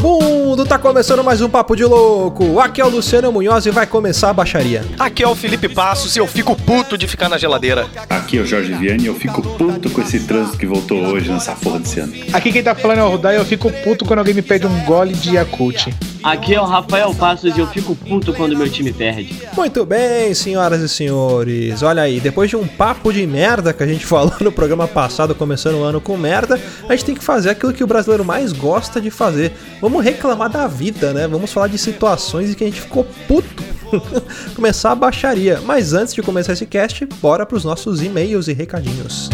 [0.00, 0.64] vagabundo!
[0.64, 2.58] Tá começando mais um Papo de Louco.
[2.58, 4.82] Aqui é o Luciano Munhoz e vai começar a baixaria.
[4.98, 7.86] Aqui é o Felipe Passos e eu fico puto de ficar na geladeira.
[8.08, 11.30] Aqui é o Jorge Vianney e eu fico puto com esse trânsito que voltou hoje
[11.30, 12.12] nessa porra desse ano.
[12.32, 14.66] Aqui quem tá falando é o Rudai e eu fico puto quando alguém me pede
[14.66, 15.88] um gole de Yakult.
[16.22, 19.42] Aqui é o Rafael Passos e eu fico puto quando meu time perde.
[19.56, 21.82] Muito bem, senhoras e senhores.
[21.82, 25.34] Olha aí, depois de um papo de merda que a gente falou no programa passado,
[25.34, 28.52] começando o ano com merda, a gente tem que fazer aquilo que o brasileiro mais
[28.52, 29.52] gosta de fazer.
[29.80, 31.26] Vamos reclamar da vida, né?
[31.26, 33.70] Vamos falar de situações em que a gente ficou puto.
[34.54, 35.60] começar a baixaria.
[35.64, 39.28] Mas antes de começar esse cast, bora pros nossos e-mails e recadinhos.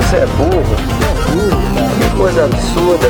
[0.00, 1.18] Você é burro, cara.
[1.98, 3.08] Que coisa absurda.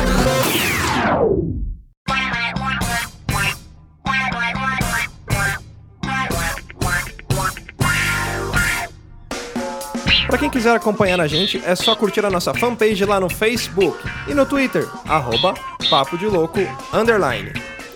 [10.27, 13.97] Para quem quiser acompanhar a gente, é só curtir a nossa fanpage lá no Facebook
[14.27, 15.53] e no Twitter, arroba
[15.89, 16.59] Papo de Louco,
[16.93, 17.51] underline.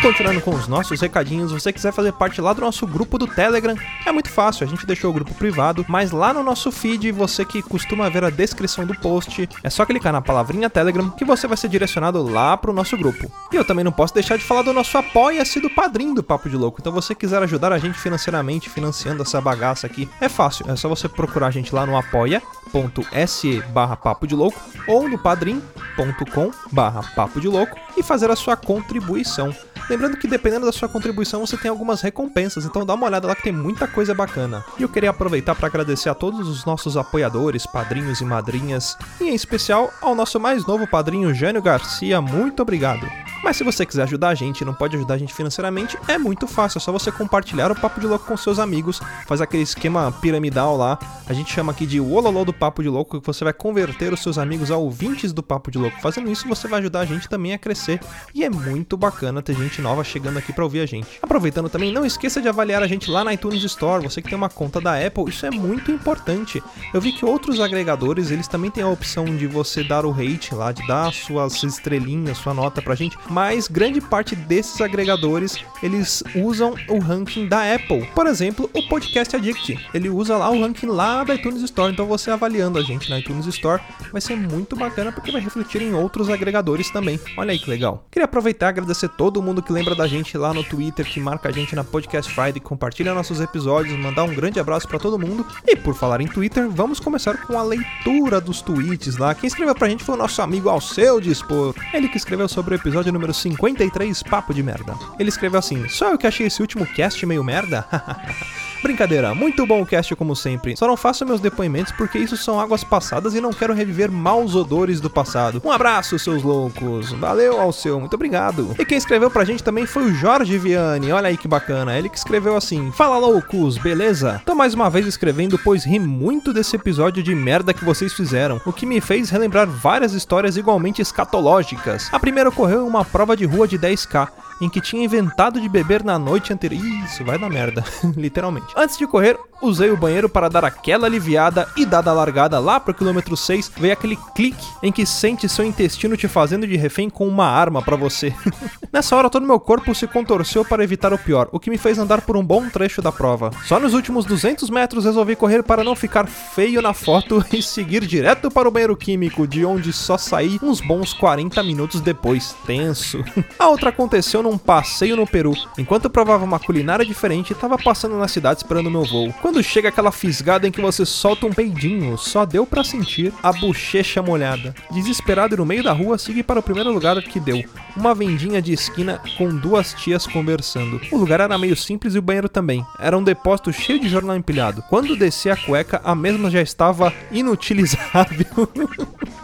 [0.00, 3.74] continuando com os nossos recadinhos, você quiser fazer parte lá do nosso grupo do Telegram,
[4.06, 7.44] é muito fácil, a gente deixou o grupo privado, mas lá no nosso feed, você
[7.44, 11.46] que costuma ver a descrição do post, é só clicar na palavrinha Telegram que você
[11.46, 13.30] vai ser direcionado lá pro nosso grupo.
[13.52, 16.48] E eu também não posso deixar de falar do nosso apoia-se do padrinho do Papo
[16.48, 16.78] de Louco.
[16.80, 20.88] Então, você quiser ajudar a gente financeiramente, financiando essa bagaça aqui, é fácil, é só
[20.88, 27.02] você procurar a gente lá no apoia.se barra papo de louco ou no padrim.com barra
[27.14, 29.54] papo de louco e fazer a sua contribuição.
[29.90, 33.34] Lembrando que dependendo da sua contribuição você tem algumas recompensas, então dá uma olhada lá
[33.34, 34.64] que tem muita coisa bacana.
[34.78, 39.24] E eu queria aproveitar para agradecer a todos os nossos apoiadores, padrinhos e madrinhas, e
[39.24, 43.04] em especial ao nosso mais novo padrinho Jânio Garcia, muito obrigado.
[43.42, 46.18] Mas se você quiser ajudar a gente e não pode ajudar a gente financeiramente, é
[46.18, 49.62] muito fácil, é só você compartilhar o Papo de Louco com seus amigos, faz aquele
[49.62, 53.42] esquema piramidal lá, a gente chama aqui de Ololô do Papo de Louco, que você
[53.42, 56.00] vai converter os seus amigos a ouvintes do Papo de Louco.
[56.02, 57.98] Fazendo isso, você vai ajudar a gente também a crescer,
[58.34, 61.18] e é muito bacana ter gente nova chegando aqui para ouvir a gente.
[61.22, 64.38] Aproveitando também, não esqueça de avaliar a gente lá na iTunes Store, você que tem
[64.38, 66.62] uma conta da Apple, isso é muito importante.
[66.92, 70.54] Eu vi que outros agregadores, eles também têm a opção de você dar o rate
[70.54, 76.22] lá, de dar suas estrelinhas, sua nota pra gente, mas grande parte desses agregadores eles
[76.34, 78.06] usam o ranking da Apple.
[78.14, 81.92] Por exemplo, o Podcast Addict, ele usa lá o ranking lá da iTunes Store.
[81.92, 85.82] Então você avaliando a gente na iTunes Store vai ser muito bacana porque vai refletir
[85.82, 87.18] em outros agregadores também.
[87.36, 88.04] Olha aí que legal.
[88.10, 91.48] Queria aproveitar e agradecer todo mundo que lembra da gente lá no Twitter, que marca
[91.48, 95.46] a gente na Podcast Friday, compartilha nossos episódios, mandar um grande abraço para todo mundo.
[95.66, 99.34] E por falar em Twitter, vamos começar com a leitura dos tweets lá.
[99.34, 101.74] Quem escreveu pra gente foi o nosso amigo Alceu Dispor.
[101.92, 104.94] Ele que escreveu sobre o episódio número 53, Papo de Merda.
[105.18, 107.86] Ele escreveu assim: Só eu que achei esse último cast meio merda?
[108.82, 110.76] Brincadeira, muito bom o cast como sempre.
[110.76, 114.54] Só não faço meus depoimentos porque isso são águas passadas e não quero reviver maus
[114.54, 115.60] odores do passado.
[115.64, 117.12] Um abraço, seus loucos.
[117.12, 118.74] Valeu, Alceu, muito obrigado.
[118.78, 121.12] E quem escreveu pra gente também foi o Jorge Vianney.
[121.12, 121.98] Olha aí que bacana.
[121.98, 124.40] Ele que escreveu assim: Fala loucos, beleza?
[124.44, 128.60] Tô mais uma vez escrevendo, pois ri muito desse episódio de merda que vocês fizeram,
[128.64, 132.08] o que me fez relembrar várias histórias igualmente escatológicas.
[132.12, 134.28] A primeira ocorreu em uma prova de rua de 10k
[134.60, 136.84] em que tinha inventado de beber na noite anterior.
[137.04, 137.84] Isso vai dar merda,
[138.16, 138.72] literalmente.
[138.76, 142.80] Antes de correr, usei o banheiro para dar aquela aliviada e dada a largada lá
[142.80, 147.10] pro quilômetro 6, veio aquele clique em que sente seu intestino te fazendo de refém
[147.10, 148.34] com uma arma para você.
[148.92, 151.98] Nessa hora todo meu corpo se contorceu para evitar o pior, o que me fez
[151.98, 153.50] andar por um bom trecho da prova.
[153.64, 158.04] Só nos últimos 200 metros resolvi correr para não ficar feio na foto e seguir
[158.06, 162.56] direto para o banheiro químico, de onde só saí uns bons 40 minutos depois.
[162.66, 163.24] Tenso.
[163.58, 165.54] A outra aconteceu num passeio no Peru.
[165.78, 169.32] Enquanto provava uma culinária diferente, tava passando na cidade esperando meu voo.
[169.62, 174.22] Chega aquela fisgada em que você solta um peidinho, só deu para sentir a bochecha
[174.22, 174.74] molhada.
[174.90, 177.64] Desesperado e no meio da rua, segui para o primeiro lugar que deu.
[177.96, 181.00] Uma vendinha de esquina com duas tias conversando.
[181.10, 182.84] O lugar era meio simples e o banheiro também.
[182.98, 184.82] Era um depósito cheio de jornal empilhado.
[184.88, 188.46] Quando desci a cueca, a mesma já estava inutilizável.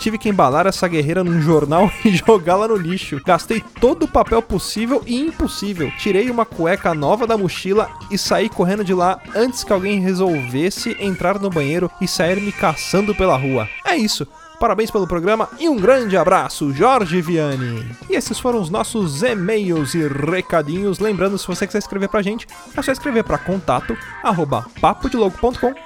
[0.00, 3.20] tive que embalar essa guerreira num jornal e jogá-la no lixo.
[3.24, 5.92] Gastei todo o papel possível e impossível.
[5.98, 10.96] Tirei uma cueca nova da mochila e saí correndo de lá antes que alguém resolvesse
[10.98, 13.68] entrar no banheiro e sair me caçando pela rua.
[13.86, 14.26] É isso.
[14.58, 17.82] Parabéns pelo programa e um grande abraço, Jorge Vianney.
[18.10, 20.98] E esses foram os nossos e-mails e recadinhos.
[20.98, 24.66] Lembrando, se você quiser escrever pra gente, é só escrever para contato arroba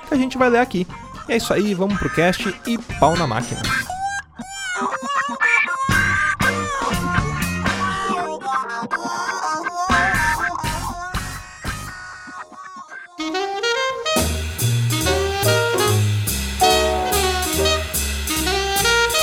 [0.08, 0.87] que a gente vai ler aqui.
[1.28, 3.62] E é isso aí, vamos pro cast e pau na máquina.
[4.76, 5.13] Oh.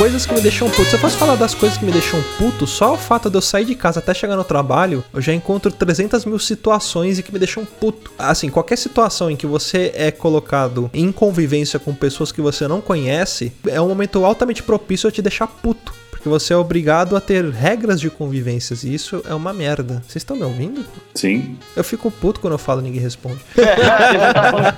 [0.02, 0.90] Coisas que me deixam puto.
[0.90, 3.42] Se eu posso falar das coisas que me deixam puto, só o fato de eu
[3.42, 7.32] sair de casa até chegar no trabalho, eu já encontro 300 mil situações e que
[7.32, 8.12] me deixam puto.
[8.18, 12.82] Assim, qualquer situação em que você é colocado em convivência com pessoas que você não
[12.82, 15.94] conhece, é um momento altamente propício a te deixar puto.
[16.22, 20.04] Porque você é obrigado a ter regras de convivências e isso é uma merda.
[20.08, 20.86] Vocês estão me ouvindo?
[21.16, 21.58] Sim.
[21.76, 23.40] Eu fico puto quando eu falo e ninguém responde.
[23.56, 24.76] você, tá falando,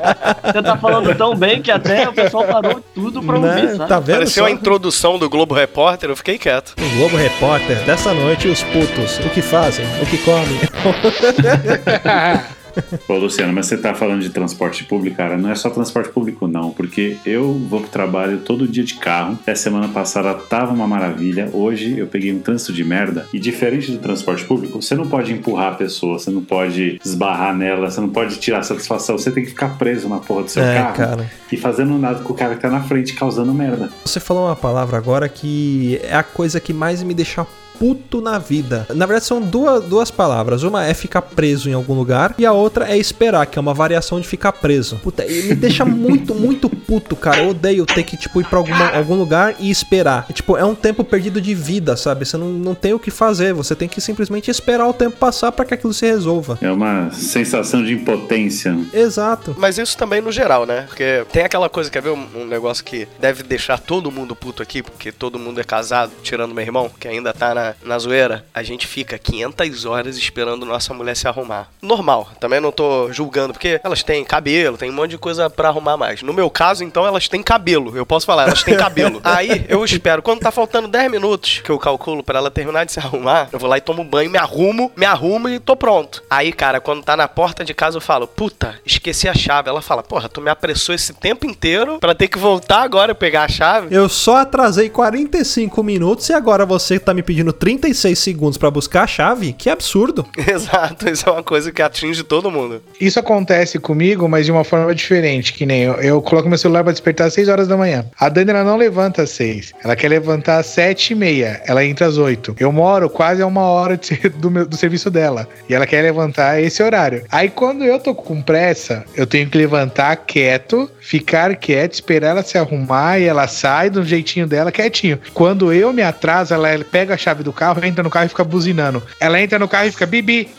[0.54, 3.56] você tá falando tão bem que até o pessoal parou tudo pra Né?
[3.62, 3.90] ouvir, sabe?
[3.90, 4.16] Tá vendo?
[4.19, 4.48] Pareceu só?
[4.48, 6.75] a introdução do Globo Repórter, eu fiquei quieto.
[6.80, 10.62] O Globo Repórter, dessa noite os putos, o que fazem, o que comem.
[13.08, 15.38] Ô, Luciano, mas você tá falando de transporte público, cara.
[15.38, 16.72] Não é só transporte público, não.
[16.72, 19.34] Porque eu vou pro trabalho todo dia de carro.
[19.42, 21.50] Até semana passada tava uma maravilha.
[21.54, 23.28] Hoje eu peguei um trânsito de merda.
[23.34, 27.56] E diferente do transporte público, você não pode empurrar a pessoa, você não pode esbarrar
[27.56, 29.18] nela, você não pode tirar satisfação.
[29.18, 30.96] Você tem que ficar preso na porra do seu É, carro.
[30.96, 31.31] cara.
[31.52, 33.90] E fazendo nada com o cara que tá na frente, causando merda.
[34.06, 37.46] Você falou uma palavra agora que é a coisa que mais me deixa
[37.80, 38.88] puto na vida.
[38.94, 40.64] Na verdade, são duas, duas palavras.
[40.64, 43.74] Uma é ficar preso em algum lugar e a outra é esperar, que é uma
[43.74, 44.98] variação de ficar preso.
[44.98, 47.44] Puta, me deixa muito, muito puto, cara.
[47.44, 50.25] Eu odeio ter que, tipo, ir pra alguma, algum lugar e esperar.
[50.30, 52.25] É, tipo, é um tempo perdido de vida, sabe?
[52.25, 53.54] Você não, não tem o que fazer.
[53.54, 56.58] Você tem que simplesmente esperar o tempo passar pra que aquilo se resolva.
[56.62, 58.78] É uma sensação de impotência.
[58.94, 59.56] Exato.
[59.58, 60.86] Mas isso também no geral, né?
[60.88, 64.62] Porque tem aquela coisa, quer ver um, um negócio que deve deixar todo mundo puto
[64.62, 68.45] aqui, porque todo mundo é casado, tirando meu irmão, que ainda tá na, na zoeira.
[68.54, 71.69] A gente fica 500 horas esperando nossa mulher se arrumar.
[71.81, 75.69] Normal, também não tô julgando, porque elas têm cabelo, tem um monte de coisa pra
[75.69, 76.21] arrumar mais.
[76.21, 77.95] No meu caso, então, elas têm cabelo.
[77.95, 79.21] Eu posso falar, elas têm cabelo.
[79.24, 82.92] Aí eu espero, quando tá faltando 10 minutos que eu calculo pra ela terminar de
[82.92, 86.24] se arrumar, eu vou lá e tomo banho, me arrumo, me arrumo e tô pronto.
[86.30, 89.69] Aí, cara, quando tá na porta de casa, eu falo, puta, esqueci a chave.
[89.69, 93.15] Ela fala, porra, tu me apressou esse tempo inteiro pra ter que voltar agora e
[93.15, 93.94] pegar a chave?
[93.94, 99.03] Eu só atrasei 45 minutos e agora você tá me pedindo 36 segundos pra buscar
[99.03, 99.53] a chave?
[99.53, 100.25] Que absurdo.
[100.38, 102.81] Exato, isso é uma coisa que atinge todo mundo.
[103.00, 105.53] Isso acontece comigo, mas de uma forma diferente.
[105.53, 108.05] Que nem eu, eu coloco meu celular pra despertar às 6 horas da manhã.
[108.19, 109.73] A Dani ela não levanta às 6.
[109.83, 111.61] Ela quer levantar às 7 e meia.
[111.65, 112.55] Ela entra às 8.
[112.59, 115.47] Eu moro quase a uma hora de do, meu- do serviço dela.
[115.69, 117.23] E ela quer levantar esse horário.
[117.31, 122.44] Aí quando eu tô com pressa, eu tenho que levantar quieto, ficar quieto, esperar ela
[122.44, 125.19] se arrumar e ela sai do jeitinho dela quietinho.
[125.33, 128.44] Quando eu me atraso, ela pega a chave do carro, entra no carro e fica
[128.44, 129.04] buzinando.
[129.19, 130.50] Ela entra no carro e fica bi, bi,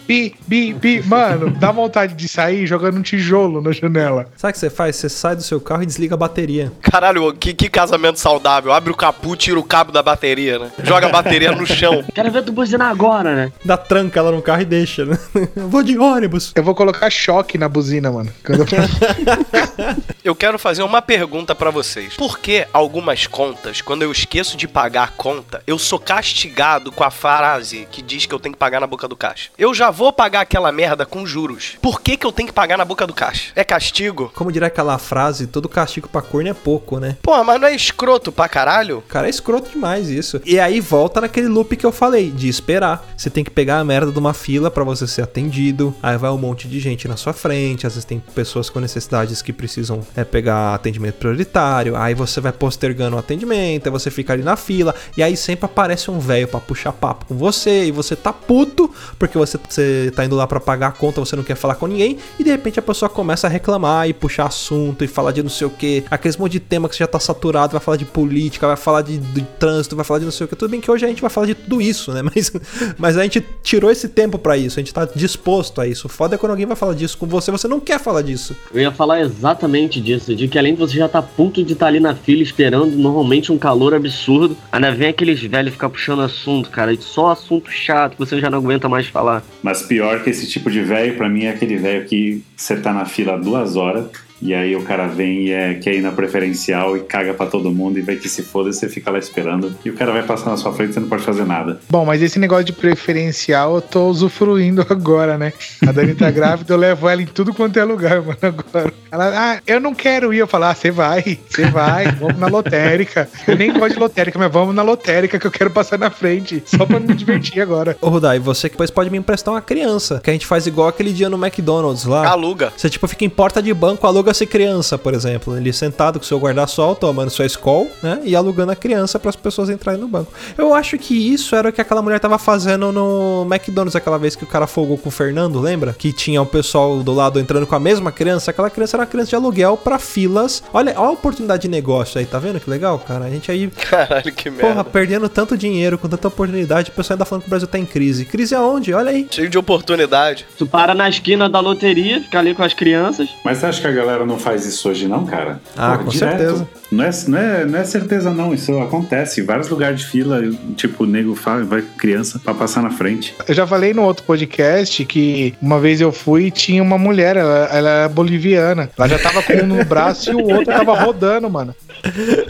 [0.47, 1.03] bi, bi.
[1.07, 4.29] Mano, dá vontade de sair jogando um tijolo na janela.
[4.37, 4.97] Sabe o que você faz?
[4.97, 6.73] Você sai do seu carro e desliga a bateria.
[6.83, 8.73] Caralho, que, que casamento saudável.
[8.73, 10.71] Abre o capu, tira o cabo da bateria, né?
[10.83, 12.05] Joga a bateria no chão.
[12.15, 13.53] Quero ver tu buzinar agora, né?
[13.65, 15.19] Dá tranca ela no carro e deixa, né?
[15.57, 16.53] Eu vou de ônibus.
[16.55, 18.31] Eu vou colocar choque na buzina, mano.
[18.45, 18.67] Quando eu-
[20.25, 22.15] Eu quero fazer uma pergunta pra vocês.
[22.15, 27.05] Por que algumas contas, quando eu esqueço de pagar a conta, eu sou castigado com
[27.05, 29.51] a frase que diz que eu tenho que pagar na boca do caixa?
[29.59, 31.77] Eu já vou pagar aquela merda com juros.
[31.81, 33.53] Por que que eu tenho que pagar na boca do caixa?
[33.55, 34.31] É castigo?
[34.35, 37.17] Como diria aquela frase, todo castigo pra corno é pouco, né?
[37.23, 39.03] Porra, mas não é escroto pra caralho?
[39.09, 40.41] Cara, é escroto demais isso.
[40.45, 43.07] E aí volta naquele loop que eu falei, de esperar.
[43.17, 45.95] Você tem que pegar a merda de uma fila pra você ser atendido.
[46.03, 47.87] Aí vai um monte de gente na sua frente.
[47.87, 51.97] Às vezes tem pessoas com necessidades que precisam é, pegar atendimento prioritário.
[51.97, 54.95] Aí você vai postergando o atendimento, aí você fica ali na fila.
[55.17, 57.85] E aí sempre aparece um velho pra puxar papo com você.
[57.87, 61.37] E você tá puto, porque você, você tá indo lá pra pagar a conta, você
[61.37, 62.19] não quer falar com ninguém.
[62.39, 65.51] E de repente a pessoa começa a reclamar e puxar assunto e falar de não
[65.51, 66.05] sei o que.
[66.11, 69.03] Aqueles monte de tema que você já tá saturado, vai falar de política, vai falar
[69.03, 70.57] de, de trânsito, vai falar de não sei o que.
[70.57, 72.23] Tudo bem que hoje a gente vai falar de tudo isso, né?
[72.35, 72.53] Mas,
[72.99, 76.09] mas a gente tirou esse tempo pra isso, a gente tá disposto a isso.
[76.09, 78.57] Foda é quando alguém vai falar disso com você, você não quer falar disso.
[78.73, 81.73] Eu ia falar exatamente disso, de que além de você já tá a ponto de
[81.73, 86.23] estar ali na fila esperando normalmente um calor absurdo, ainda vem aqueles velhos ficar puxando
[86.23, 89.43] assunto, cara, e só assunto chato que você já não aguenta mais falar.
[89.63, 92.93] Mas pior que esse tipo de velho, pra mim, é aquele velho que você tá
[92.93, 94.07] na fila duas horas
[94.43, 97.71] E aí o cara vem e é, quer ir na preferencial e caga pra todo
[97.71, 99.75] mundo e vai que se foda e você fica lá esperando.
[99.85, 101.81] E o cara vai passar na sua frente e você não pode fazer nada.
[101.89, 105.53] Bom, mas esse negócio de preferencial eu tô usufruindo agora, né?
[105.87, 108.93] A Dani tá grávida, eu levo ela em tudo quanto é lugar, mano, agora.
[109.11, 110.39] Ela, ah, eu não quero ir.
[110.39, 113.29] Eu falo, ah, você vai, você vai, vamos na lotérica.
[113.47, 116.63] Eu nem gosto de lotérica, mas vamos na lotérica que eu quero passar na frente,
[116.67, 117.97] só pra me divertir agora.
[118.01, 120.89] Ô, Rudai, você que depois pode me emprestar uma criança, que a gente faz igual
[120.89, 122.27] aquele dia no McDonald's lá.
[122.27, 122.73] Aluga.
[122.77, 125.57] Você, tipo, fica em porta de banco, aluga-se criança, por exemplo.
[125.57, 128.21] Ele sentado com seu guarda-sol, tomando sua escol, né?
[128.25, 130.33] E alugando a criança para as pessoas entrarem no banco.
[130.57, 134.35] Eu acho que isso era o que aquela mulher tava fazendo no McDonald's aquela vez
[134.35, 135.93] que o cara folgou com o Fernando, lembra?
[135.93, 138.51] Que tinha o pessoal do lado entrando com a mesma criança.
[138.51, 140.63] Aquela criança era uma criança de aluguel para filas.
[140.73, 143.27] Olha, olha a oportunidade de negócio aí, tá vendo que legal, cara?
[143.27, 144.69] A gente aí, Caralho, que merda.
[144.69, 147.79] porra, perdendo tanto dinheiro, com tanta oportunidade, o pessoal ainda falando que o Brasil tá
[147.79, 148.25] em crise.
[148.25, 148.93] Crise aonde?
[148.95, 149.27] Olha aí.
[149.31, 150.47] Cheio de oportunidade.
[150.59, 153.29] Tu para na esquina da loteria, fica ali com as crianças.
[153.45, 155.61] Mas você acha que a galera não faz isso hoje, não, cara?
[155.77, 156.69] Ah, com certeza.
[156.91, 158.55] Não é, não, é, não é certeza, não.
[158.55, 159.41] Isso acontece.
[159.41, 160.43] Em vários lugares de fila,
[160.77, 163.35] tipo, o nego fala, vai com criança pra passar na frente.
[163.49, 167.37] Eu já falei no outro podcast que uma vez eu fui e tinha uma mulher,
[167.37, 168.91] ela, ela era boliviana.
[168.97, 171.75] Ela já tava com um no braço e o outro tava rodando, mano.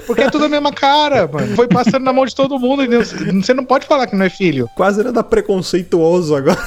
[0.07, 1.55] Porque é tudo a mesma cara, mano.
[1.55, 2.83] Foi passando na mão de todo mundo.
[2.83, 3.05] entendeu?
[3.05, 4.69] Você não pode falar que não é filho.
[4.75, 6.59] Quase era da preconceituoso agora.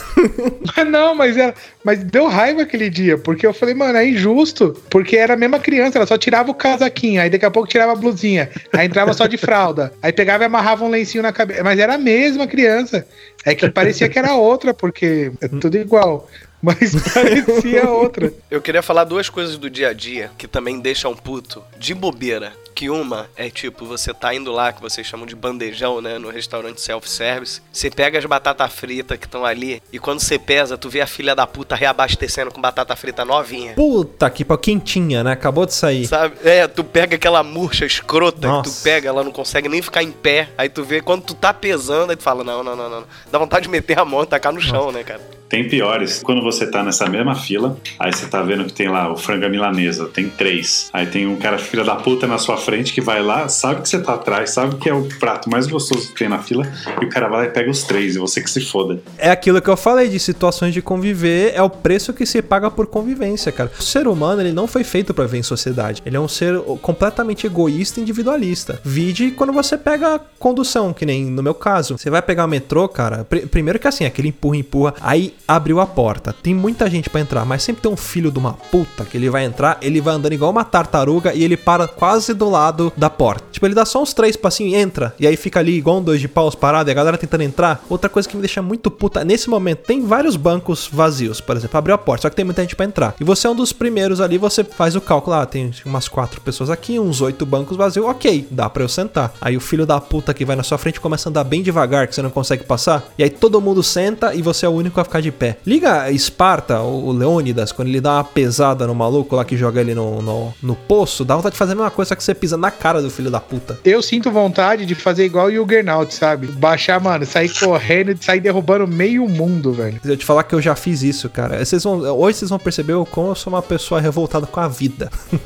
[0.76, 1.54] Mas não, mas, era,
[1.84, 5.60] mas deu raiva aquele dia, porque eu falei, mano, é injusto, porque era a mesma
[5.60, 9.14] criança, ela só tirava o casaquinho, aí daqui a pouco tirava a blusinha, aí entrava
[9.14, 12.48] só de fralda, aí pegava e amarrava um lencinho na cabeça, mas era a mesma
[12.48, 13.06] criança.
[13.46, 16.28] É que parecia que era outra, porque é tudo igual.
[16.62, 18.34] Mas parecia outra.
[18.50, 22.52] Eu queria falar duas coisas do dia a dia que também deixam puto de bobeira.
[22.78, 26.20] Que uma é tipo, você tá indo lá, que vocês chamam de bandejão, né?
[26.20, 27.60] No restaurante self-service.
[27.74, 31.08] Você pega as batatas fritas que estão ali e quando você pesa, tu vê a
[31.08, 33.74] filha da puta reabastecendo com batata frita novinha.
[33.74, 35.32] Puta que pariu, quentinha, né?
[35.32, 36.06] Acabou de sair.
[36.06, 36.36] Sabe?
[36.44, 38.70] É, tu pega aquela murcha escrota que Nossa.
[38.70, 40.50] tu pega, ela não consegue nem ficar em pé.
[40.56, 43.04] Aí tu vê quando tu tá pesando, aí tu fala, não, não, não, não.
[43.32, 45.38] Dá vontade de meter a mão e tacar no chão, né, cara?
[45.50, 46.22] Tem piores.
[46.22, 49.48] Quando você tá nessa mesma fila, aí você tá vendo que tem lá o franga
[49.48, 50.90] milanesa, tem três.
[50.92, 53.88] Aí tem um cara filha da puta na sua frente que vai lá, sabe que
[53.88, 56.70] você tá atrás, sabe que é o prato mais gostoso que tem na fila,
[57.02, 59.00] e o cara vai lá e pega os três, e você que se foda.
[59.18, 62.70] É aquilo que eu falei de situações de conviver, é o preço que se paga
[62.70, 63.72] por convivência, cara.
[63.80, 66.04] O ser humano, ele não foi feito pra viver em sociedade.
[66.06, 68.82] Ele é um ser completamente egoísta e individualista.
[68.84, 71.98] Vide quando você pega condução, que nem no meu caso.
[71.98, 75.80] Você vai pegar o metrô, cara, pr- primeiro que assim, aquele empurra, empurra, aí abriu
[75.80, 76.36] a porta.
[76.44, 79.30] Tem muita gente pra entrar, mas sempre tem um filho de uma puta que ele
[79.30, 82.57] vai entrar, ele vai andando igual uma tartaruga e ele para quase do lado
[82.96, 83.44] da porta.
[83.52, 85.14] Tipo, ele dá só uns três passinhos e entra.
[85.20, 87.84] E aí fica ali igual um dois de paus parado e a galera tentando entrar.
[87.90, 91.78] Outra coisa que me deixa muito puta, nesse momento tem vários bancos vazios, por exemplo,
[91.78, 93.16] abriu a porta, só que tem muita gente pra entrar.
[93.20, 96.42] E você é um dos primeiros ali, você faz o cálculo, ah, tem umas quatro
[96.42, 99.34] pessoas aqui, uns oito bancos vazios, ok, dá pra eu sentar.
[99.42, 102.08] Aí o filho da puta que vai na sua frente começa a andar bem devagar,
[102.08, 103.04] que você não consegue passar.
[103.18, 105.58] E aí todo mundo senta e você é o único a ficar de pé.
[105.66, 109.94] Liga Esparta, o Leônidas, quando ele dá uma pesada no maluco lá que joga ele
[109.94, 112.72] no, no, no poço, dá vontade de fazer a mesma coisa, que você pisa na
[112.72, 113.78] cara do filho da puta.
[113.84, 116.48] Eu sinto vontade de fazer igual o Juggernaut, sabe?
[116.48, 120.00] Baixar, mano, sair correndo e sair derrubando meio mundo, velho.
[120.06, 121.64] Eu te falar que eu já fiz isso, cara.
[121.64, 124.68] Vocês vão, hoje vocês vão perceber o como eu sou uma pessoa revoltada com a
[124.68, 125.10] vida.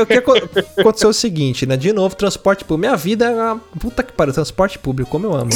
[0.00, 0.32] O que aco-
[0.78, 1.76] aconteceu é o seguinte, né?
[1.76, 2.78] De novo, transporte público.
[2.88, 5.50] Minha vida é uma puta que pariu, transporte público, como eu amo.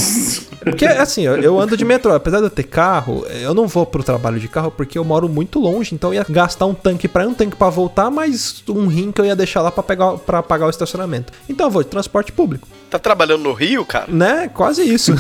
[0.61, 2.13] Porque, assim, eu, eu ando de metrô.
[2.15, 5.29] Apesar de eu ter carro, eu não vou pro trabalho de carro porque eu moro
[5.29, 5.95] muito longe.
[5.95, 9.13] Então eu ia gastar um tanque pra ir, um tanque pra voltar, mais um rim
[9.13, 11.33] que eu ia deixar lá pra, pegar, pra pagar o estacionamento.
[11.49, 14.13] Então eu vou de transporte público Tá trabalhando no Rio, cara?
[14.13, 14.51] né?
[14.53, 15.15] Quase isso.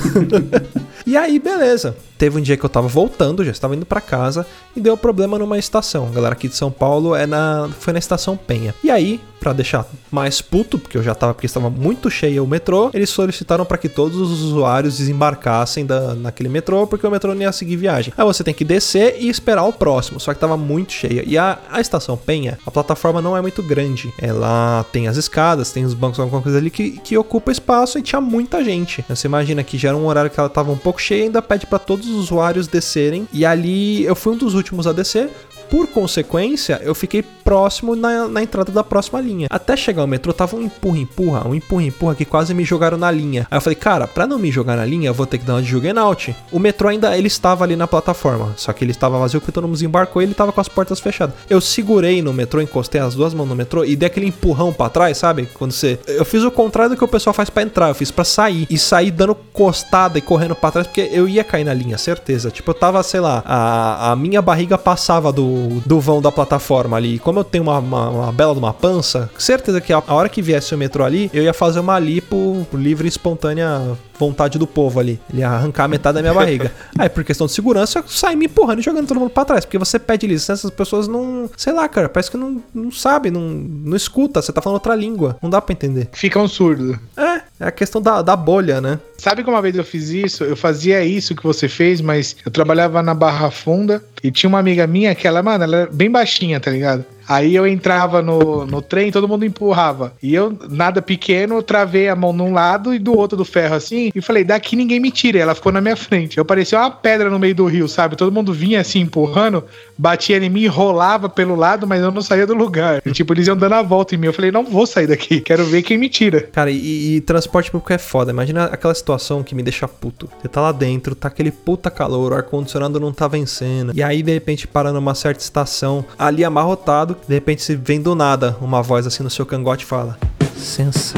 [1.07, 1.97] e aí, beleza.
[2.19, 4.47] Teve um dia que eu tava voltando, já estava indo pra casa
[4.77, 6.07] e deu problema numa estação.
[6.07, 8.75] A galera aqui de São Paulo é na foi na estação Penha.
[8.85, 12.47] E aí, pra deixar mais puto, porque eu já tava porque estava muito cheio o
[12.47, 17.35] metrô, eles solicitaram para que todos os usuários desembarcassem da, naquele metrô, porque o metrô
[17.35, 18.15] não ia seguir viagem.
[18.17, 21.25] Aí você tem que descer e esperar o próximo, só que tava muito cheia.
[21.27, 24.13] E a, a estação Penha, a plataforma não é muito grande.
[24.17, 28.03] Ela tem as escadas, tem os bancos, alguma coisa ali que, que ocupa espaço e
[28.03, 29.05] tinha muita gente.
[29.09, 31.43] Você imagina que já era um horário que ela tava um pouco cheia e ainda
[31.43, 33.27] pede para todos os usuários descerem.
[33.33, 35.31] E ali eu fui um dos últimos a descer.
[35.73, 39.47] Por consequência, eu fiquei próximo na, na entrada da próxima linha.
[39.49, 43.47] Até chegar ao metrô, tava um empurra-empurra, um empurra-empurra que quase me jogaram na linha.
[43.50, 45.55] Aí eu falei, cara, pra não me jogar na linha, eu vou ter que dar
[45.55, 46.37] uma de Juggernaut.
[46.52, 49.64] O metrô ainda, ele estava ali na plataforma, só que ele estava vazio porque todo
[49.64, 51.35] mundo desembarcou e ele tava com as portas fechadas.
[51.49, 54.91] Eu segurei no metrô, encostei as duas mãos no metrô e dei aquele empurrão pra
[54.91, 55.49] trás, sabe?
[55.55, 55.99] Quando você...
[56.07, 58.67] Eu fiz o contrário do que o pessoal faz pra entrar, eu fiz pra sair.
[58.69, 62.50] E sair dando costada e correndo pra trás, porque eu ia cair na linha, certeza.
[62.50, 66.97] Tipo, eu tava, sei lá, a, a minha barriga passava do do, vão da plataforma
[66.97, 67.19] ali.
[67.19, 70.28] Como eu tenho uma, uma, uma bela de uma pança, certeza que a, a hora
[70.28, 74.67] que viesse o metrô ali, eu ia fazer uma lipo livre e espontânea vontade do
[74.67, 75.21] povo ali.
[75.31, 76.73] Ele ia arrancar metade da minha barriga.
[76.99, 79.64] Aí, por questão de segurança, eu saí me empurrando e jogando todo mundo pra trás.
[79.64, 81.50] Porque você pede licença, as pessoas não.
[81.57, 84.41] Sei lá, cara, parece que não, não sabe, não, não escuta.
[84.41, 85.37] Você tá falando outra língua.
[85.43, 86.09] Não dá pra entender.
[86.12, 86.99] Fica um surdo.
[87.17, 88.99] É, é a questão da, da bolha, né?
[89.19, 90.45] Sabe que uma vez eu fiz isso?
[90.45, 94.59] Eu fazia isso que você fez, mas eu trabalhava na Barra Funda e tinha uma
[94.59, 97.05] amiga minha que ela, mano, ela era bem baixinha, tá ligado?
[97.29, 100.12] Aí eu entrava no, no trem, todo mundo empurrava.
[100.23, 103.75] E eu, nada pequeno, eu travei a mão num lado e do outro do ferro
[103.75, 104.11] assim.
[104.14, 105.38] E falei, daqui ninguém me tira.
[105.38, 106.38] E ela ficou na minha frente.
[106.38, 108.17] Eu parecia uma pedra no meio do rio, sabe?
[108.17, 109.64] Todo mundo vinha assim empurrando,
[109.97, 113.02] batia em mim, rolava pelo lado, mas eu não saía do lugar.
[113.05, 114.26] E, tipo, eles iam dando a volta em mim.
[114.26, 115.41] Eu falei, não vou sair daqui.
[115.41, 116.43] Quero ver quem me tira.
[116.52, 118.31] Cara, e, e transporte público é foda.
[118.31, 120.29] Imagina aquela situação que me deixa puto.
[120.41, 123.93] Você tá lá dentro, tá aquele puta calor, o ar-condicionado não tá vencendo.
[123.95, 128.14] E aí, de repente, para numa certa estação, ali amarrotado, de repente se vem do
[128.14, 130.19] nada uma voz assim no seu cangote e fala:
[130.57, 131.14] Sensa.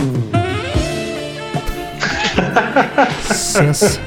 [3.32, 4.00] Sensa.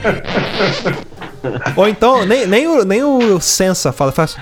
[1.75, 4.36] Ou então, nem, nem, o, nem o Sensa fala, faz.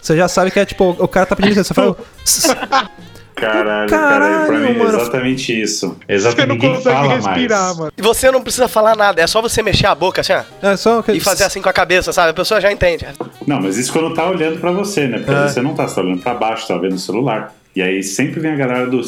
[0.00, 2.90] Você já sabe que é tipo, o cara tá pedindo licença, você fala.
[3.40, 4.90] Caralho, Caralho, caralho, pra mim mano.
[4.90, 5.88] é exatamente isso.
[6.06, 7.78] Você Exatamente, não ninguém consegue fala respirar, mais.
[7.78, 7.92] mano.
[7.96, 10.76] E você não precisa falar nada, é só você mexer a boca assim, ó, É
[10.76, 12.30] só que- e fazer assim com a cabeça, sabe?
[12.30, 13.06] A pessoa já entende.
[13.46, 15.18] Não, mas isso quando tá olhando pra você, né?
[15.18, 15.48] Porque É.
[15.48, 17.54] você não tá só olhando pra baixo, tá vendo o celular.
[17.76, 19.00] E aí sempre vem a galera do...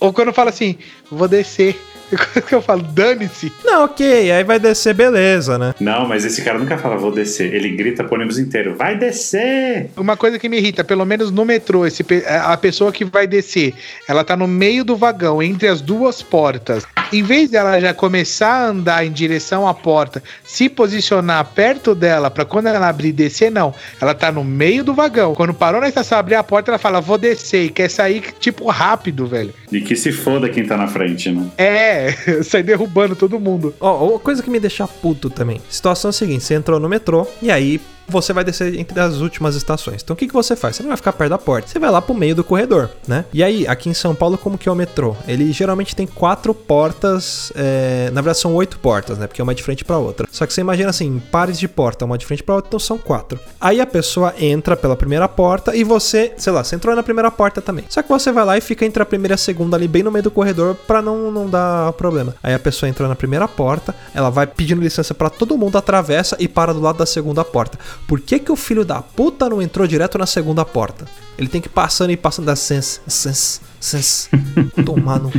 [0.00, 0.76] Ou quando fala assim,
[1.10, 1.80] vou descer.
[2.32, 3.52] Quando que eu falo, dane-se.
[3.64, 5.74] Não, ok, aí vai descer, beleza, né?
[5.80, 7.54] Não, mas esse cara nunca fala, vou descer.
[7.54, 9.90] Ele grita pro ônibus inteiro, vai descer!
[9.96, 13.74] Uma coisa que me irrita, pelo menos no metrô, esse, a pessoa que vai descer,
[14.08, 16.84] ela tá no meio do vagão, entre as duas portas.
[17.12, 22.30] Em vez dela já começar a andar em direção à porta, se posicionar perto dela
[22.30, 23.74] pra quando ela abrir e descer, não.
[24.00, 25.34] Ela tá no meio do vagão.
[25.34, 28.66] Quando parou na estação abrir a porta, ela fala, vou descer, e quer sair, tipo,
[28.66, 29.52] rápido, velho.
[29.70, 31.46] E que se foda quem tá na frente, né?
[31.58, 32.01] É,
[32.44, 33.74] sai derrubando todo mundo.
[33.80, 35.60] Ó, uma coisa que me deixa puto também.
[35.68, 37.80] Situação é a seguinte: você entrou no metrô e aí
[38.12, 40.02] você vai descer entre as últimas estações.
[40.02, 40.76] Então o que, que você faz?
[40.76, 43.24] Você não vai ficar perto da porta, você vai lá pro meio do corredor, né?
[43.32, 45.16] E aí, aqui em São Paulo, como que é o metrô?
[45.26, 49.26] Ele geralmente tem quatro portas, é, na verdade são oito portas, né?
[49.26, 50.28] Porque é uma de frente pra outra.
[50.30, 52.98] Só que você imagina assim, pares de porta, uma de frente pra outra, então são
[52.98, 53.38] quatro.
[53.60, 57.30] Aí a pessoa entra pela primeira porta e você, sei lá, você entrou na primeira
[57.30, 57.84] porta também.
[57.88, 60.02] Só que você vai lá e fica entre a primeira e a segunda ali, bem
[60.02, 62.34] no meio do corredor, pra não, não dar problema.
[62.42, 66.36] Aí a pessoa entra na primeira porta, ela vai pedindo licença pra todo mundo, atravessa
[66.38, 67.78] e para do lado da segunda porta.
[68.06, 71.06] Por que que o filho da puta não entrou direto na segunda porta?
[71.38, 74.28] Ele tem que ir passando e passando da sense, sense, sense.
[74.84, 75.38] Tomar no cu,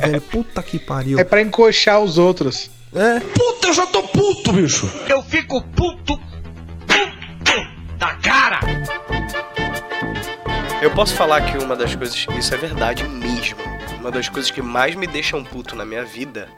[0.00, 0.20] velho.
[0.22, 1.18] Puta que pariu.
[1.18, 2.70] É pra encoxar os outros.
[2.94, 4.88] É, Puta, eu já tô puto, bicho.
[5.08, 7.66] Eu fico puto, puto
[7.98, 8.60] da cara.
[10.80, 13.58] Eu posso falar que uma das coisas, isso é verdade mesmo.
[14.00, 16.48] Uma das coisas que mais me deixam puto na minha vida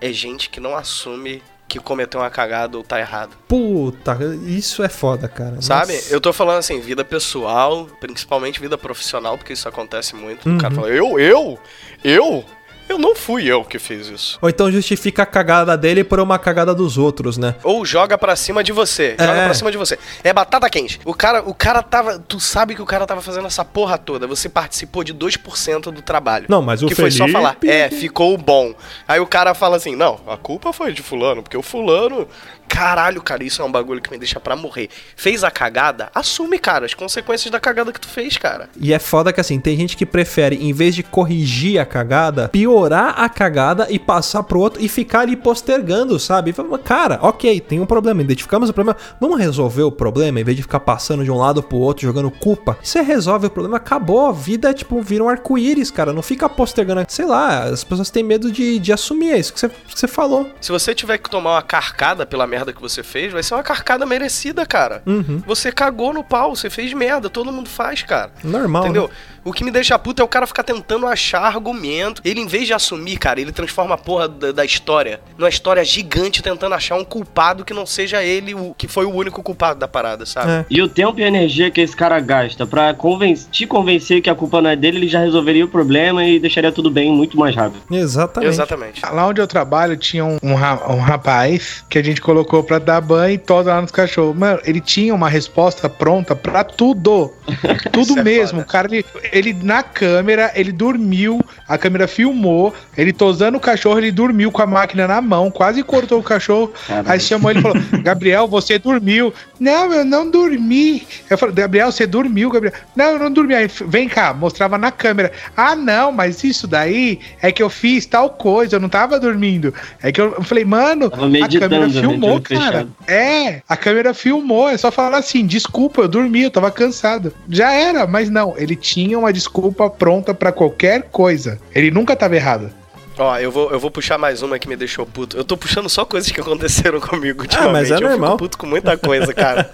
[0.00, 3.30] é gente que não assume que cometeu uma cagada ou tá errado.
[3.46, 5.62] puta, isso é foda, cara.
[5.62, 5.92] Sabe?
[5.94, 6.12] Nossa.
[6.12, 10.48] Eu tô falando assim, vida pessoal, principalmente vida profissional, porque isso acontece muito.
[10.48, 10.56] Uhum.
[10.56, 11.58] O cara fala, eu, eu,
[12.02, 12.44] eu,
[12.90, 14.38] eu não fui eu que fiz isso.
[14.42, 17.54] Ou então justifica a cagada dele por uma cagada dos outros, né?
[17.62, 19.14] Ou joga pra cima de você.
[19.18, 19.26] É.
[19.26, 19.98] Joga pra cima de você.
[20.24, 21.00] É batata quente.
[21.04, 22.18] O cara, o cara tava.
[22.18, 24.26] Tu sabe que o cara tava fazendo essa porra toda.
[24.26, 26.46] Você participou de 2% do trabalho.
[26.48, 27.56] Não, mas o Que foi só Felipe- falar.
[27.64, 28.74] É, ficou bom.
[29.06, 32.26] Aí o cara fala assim: não, a culpa foi de Fulano, porque o Fulano.
[32.68, 34.88] Caralho, cara, isso é um bagulho que me deixa pra morrer.
[35.16, 36.08] Fez a cagada?
[36.14, 38.70] Assume, cara, as consequências da cagada que tu fez, cara.
[38.80, 42.48] E é foda que assim, tem gente que prefere, em vez de corrigir a cagada,
[42.48, 46.54] piorar a cagada e passar pro outro e ficar ali postergando, sabe?
[46.84, 50.62] Cara, ok, tem um problema, identificamos o problema, vamos resolver o problema, em vez de
[50.62, 52.78] ficar passando de um lado pro outro, jogando culpa.
[52.82, 57.04] Você resolve o problema, acabou, a vida, tipo, vira um arco-íris, cara, não fica postergando.
[57.08, 60.08] Sei lá, as pessoas têm medo de, de assumir, é isso que você, que você
[60.08, 60.50] falou.
[60.60, 63.62] Se você tiver que tomar uma carcada pela merda que você fez, vai ser uma
[63.62, 65.02] carcada merecida, cara.
[65.06, 65.42] Uhum.
[65.46, 68.32] Você cagou no pau, você fez merda, todo mundo faz, cara.
[68.42, 69.04] Normal, Entendeu?
[69.04, 69.10] né?
[69.44, 72.20] O que me deixa puto é o cara ficar tentando achar argumento.
[72.24, 75.84] Ele, em vez de assumir, cara, ele transforma a porra da, da história numa história
[75.84, 79.78] gigante tentando achar um culpado que não seja ele o que foi o único culpado
[79.80, 80.50] da parada, sabe?
[80.50, 80.64] É.
[80.68, 84.28] E o tempo e a energia que esse cara gasta pra conven te convencer que
[84.30, 87.38] a culpa não é dele, ele já resolveria o problema e deixaria tudo bem muito
[87.38, 87.80] mais rápido.
[87.90, 88.50] Exatamente.
[88.50, 89.02] Exatamente.
[89.02, 92.78] Lá onde eu trabalho tinha um, um, ra- um rapaz que a gente colocou pra
[92.78, 94.36] dar banho e toda lá nos cachorros.
[94.36, 97.32] Mano, ele tinha uma resposta pronta pra tudo.
[97.92, 98.60] Tudo é mesmo.
[98.60, 98.62] foda.
[98.62, 103.98] O cara, ele, ele na câmera, ele dormiu, a câmera filmou, ele tosando o cachorro,
[103.98, 106.72] ele dormiu com a máquina na mão, quase cortou o cachorro.
[106.86, 107.12] Caramba.
[107.12, 109.32] Aí chamou ele e falou: Gabriel, você dormiu.
[109.58, 111.06] Não, eu não dormi.
[111.28, 112.74] Eu falei, Gabriel, você dormiu, Gabriel.
[112.96, 113.54] Não, eu não dormi.
[113.54, 115.30] Aí, vem cá, mostrava na câmera.
[115.56, 119.72] Ah, não, mas isso daí é que eu fiz tal coisa, eu não tava dormindo.
[120.02, 122.60] É que eu, eu falei, mano, a câmera né, filmou, cara.
[122.60, 122.96] fechado.
[123.06, 124.68] É, a câmera filmou.
[124.68, 127.32] É só falar assim: desculpa, eu dormi, eu tava cansado.
[127.48, 131.58] Já era, mas não, ele tinha uma desculpa pronta pra qualquer coisa.
[131.74, 132.70] Ele nunca tava errado.
[133.18, 135.36] Ó, eu vou, eu vou puxar mais uma que me deixou puto.
[135.36, 137.92] Eu tô puxando só coisas que aconteceram comigo Ah, mas ultimamente.
[137.92, 138.28] é eu normal.
[138.30, 139.70] fico puto com muita coisa, cara.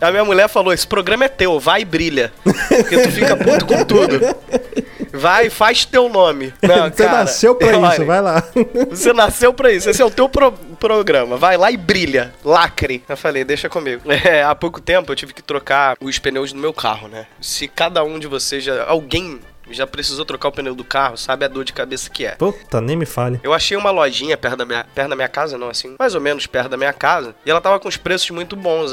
[0.00, 2.32] A minha mulher falou: esse programa é teu, vai e brilha.
[2.44, 4.20] Porque tu fica puto com tudo.
[5.12, 6.52] Vai, faz teu nome.
[6.62, 8.42] Não, Você cara, nasceu pra olha, isso, vai lá.
[8.90, 11.38] Você nasceu pra isso, esse é o teu pro- programa.
[11.38, 12.34] Vai lá e brilha.
[12.44, 13.02] Lacre.
[13.08, 14.02] Eu falei, deixa comigo.
[14.24, 17.26] É, há pouco tempo eu tive que trocar os pneus do meu carro, né?
[17.40, 18.84] Se cada um de vocês já.
[18.84, 19.38] Alguém
[19.70, 22.32] já precisou trocar o pneu do carro, sabe a dor de cabeça que é.
[22.32, 23.40] Puta, nem me fale.
[23.42, 26.20] Eu achei uma lojinha perto da minha, perto da minha casa, não assim, mais ou
[26.20, 28.92] menos perto da minha casa, e ela tava com os preços muito bons.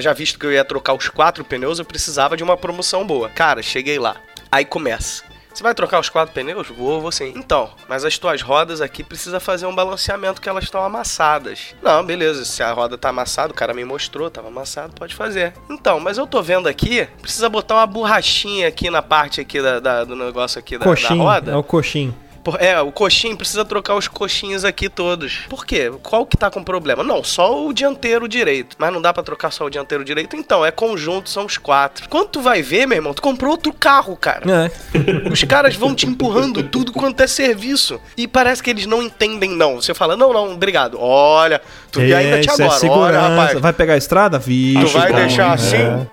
[0.00, 3.28] Já visto que eu ia trocar os quatro pneus, eu precisava de uma promoção boa.
[3.28, 4.16] Cara, cheguei lá.
[4.50, 5.29] Aí começa.
[5.60, 6.68] Você vai trocar os quatro pneus?
[6.68, 7.34] Vou, vou sim.
[7.36, 11.74] Então, mas as tuas rodas aqui precisa fazer um balanceamento que elas estão amassadas.
[11.82, 12.46] Não, beleza.
[12.46, 15.52] Se a roda tá amassada, o cara me mostrou, tava amassado, pode fazer.
[15.68, 19.78] Então, mas eu tô vendo aqui, precisa botar uma borrachinha aqui na parte aqui da,
[19.80, 21.52] da- do negócio aqui da, da Coxinho, roda.
[21.52, 22.16] é o coxinho.
[22.42, 25.40] Por- É, o coxinho precisa trocar os coxinhos aqui todos.
[25.48, 25.92] Por quê?
[26.02, 27.02] Qual que tá com problema?
[27.02, 28.76] Não, só o dianteiro direito.
[28.78, 30.36] Mas não dá pra trocar só o dianteiro direito?
[30.36, 32.08] Então, é conjunto, são os quatro.
[32.08, 34.42] Quando tu vai ver, meu irmão, tu comprou outro carro, cara.
[34.50, 34.70] É.
[35.30, 38.00] Os caras vão te empurrando tudo quanto é serviço.
[38.16, 39.76] E parece que eles não entendem, não.
[39.80, 40.96] Você fala, não, não, obrigado.
[40.98, 41.60] Olha,
[41.92, 42.68] tu vê ainda te é agora.
[42.70, 43.28] Olha, segurança.
[43.28, 43.60] rapaz.
[43.60, 44.38] Vai pegar a estrada?
[44.38, 45.24] Vixe, Tu vai cara.
[45.26, 45.54] deixar É.
[45.54, 46.06] assim?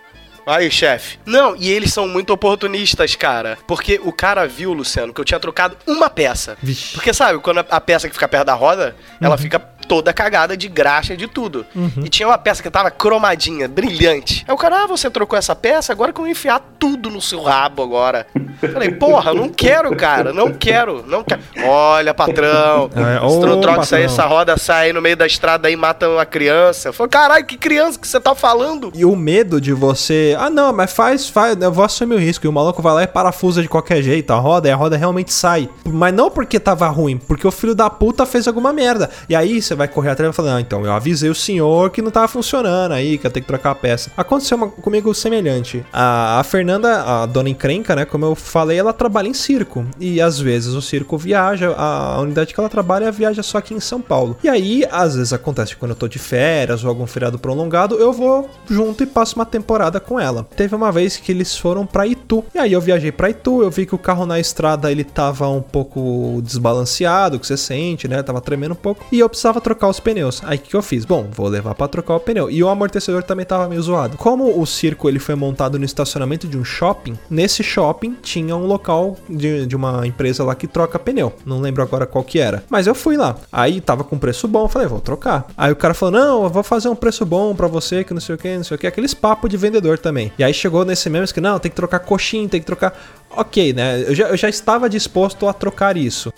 [0.47, 1.19] Aí, chefe.
[1.25, 3.57] Não, e eles são muito oportunistas, cara.
[3.67, 6.57] Porque o cara viu, Luciano, que eu tinha trocado uma peça.
[6.63, 6.93] Vixe.
[6.93, 10.55] Porque sabe, quando a- a peça que fica perto da roda, ela fica toda cagada
[10.57, 11.65] de graxa de tudo.
[12.03, 14.43] E tinha uma peça que tava cromadinha, brilhante.
[14.47, 17.21] Aí o cara, ah, você trocou essa peça, agora que eu vou enfiar tudo no
[17.21, 18.27] seu rabo agora.
[18.73, 21.41] Falei, porra, não quero, cara, não quero, não quero.
[21.65, 25.01] Olha, patrão, É, se tu não ô, troca isso aí, essa roda sai aí no
[25.01, 26.89] meio da estrada aí e mata uma criança.
[26.89, 28.91] Eu falei, caralho, que criança que você tá falando?
[28.95, 30.35] E o medo de você.
[30.39, 31.55] Ah, não, mas faz, faz.
[31.59, 32.45] Eu vou assumir o risco.
[32.45, 34.97] E o maluco vai lá e parafusa de qualquer jeito a roda e a roda
[34.97, 35.69] realmente sai.
[35.85, 39.09] Mas não porque tava ruim, porque o filho da puta fez alguma merda.
[39.29, 41.89] E aí você vai correr atrás e vai falar: Não, então eu avisei o senhor
[41.91, 44.11] que não tava funcionando aí, que eu tenho que trocar a peça.
[44.17, 45.85] Aconteceu uma- comigo semelhante.
[45.93, 48.05] A, a Fernanda, a dona encrenca, né?
[48.05, 49.85] Como eu falei, ela trabalha em circo.
[49.99, 53.73] E às vezes o circo viaja, a, a unidade que ela trabalha viaja só aqui
[53.73, 54.37] em São Paulo.
[54.43, 58.11] E aí, às vezes acontece quando eu tô de férias ou algum feriado prolongado, eu
[58.11, 60.45] vou junto e passo uma temporada com ela.
[60.55, 62.43] Teve uma vez que eles foram pra Itu.
[62.55, 65.47] E aí eu viajei pra Itu, eu vi que o carro na estrada ele tava
[65.47, 68.21] um pouco desbalanceado, que você sente, né?
[68.23, 69.03] Tava tremendo um pouco.
[69.11, 70.41] E eu precisava trocar os pneus.
[70.45, 71.03] Aí o que, eu fiz?
[71.03, 72.49] Bom, vou levar pra trocar o pneu.
[72.49, 74.15] E o amortecedor também tava meio zoado.
[74.15, 78.65] Como o circo ele foi montado no estacionamento de um shopping, nesse shopping tinha um
[78.65, 81.33] local de, de uma empresa lá que troca pneu.
[81.45, 82.63] Não lembro agora qual que era.
[82.69, 83.35] Mas eu fui lá.
[83.51, 85.47] Aí tava com preço bom, falei, vou trocar.
[85.57, 88.21] Aí o cara falou: "Não, eu vou fazer um preço bom pra você, que não
[88.21, 90.31] sei o que, não sei o que, aqueles papos de vendedor também".
[90.39, 92.97] E aí chegou nesse mesmo que não, tem que trocar coxinha, tem que trocar.
[93.29, 94.05] OK, né?
[94.07, 96.31] Eu já, eu já estava disposto a trocar isso.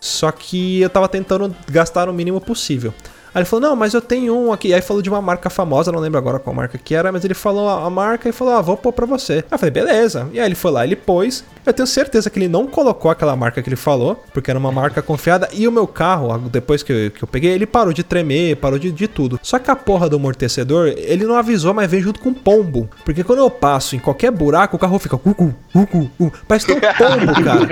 [0.00, 2.92] Só que eu tava tentando gastar o mínimo possível.
[3.36, 4.72] Aí ele falou, não, mas eu tenho um aqui.
[4.72, 7.34] Aí falou de uma marca famosa, não lembro agora qual marca que era, mas ele
[7.34, 9.34] falou a marca e falou, ah, vou pôr pra você.
[9.34, 10.26] Aí eu falei, beleza.
[10.32, 11.44] E aí ele foi lá, ele pôs.
[11.66, 14.72] Eu tenho certeza que ele não colocou aquela marca que ele falou, porque era uma
[14.72, 15.50] marca confiada.
[15.52, 18.78] E o meu carro, depois que eu, que eu peguei, ele parou de tremer, parou
[18.78, 19.38] de, de tudo.
[19.42, 22.88] Só que a porra do amortecedor, ele não avisou, mas veio junto com pombo.
[23.04, 26.32] Porque quando eu passo em qualquer buraco, o carro fica cucu, cucu, cucu.
[26.48, 27.66] Parece que tem um pombo, cara.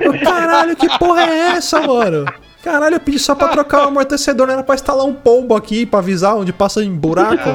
[0.02, 2.24] Eu, caralho, que porra é essa, mano?
[2.62, 5.86] Caralho, eu pedi só pra trocar o amortecedor, não era pra instalar um pombo aqui
[5.86, 7.48] pra avisar onde passa em buraco.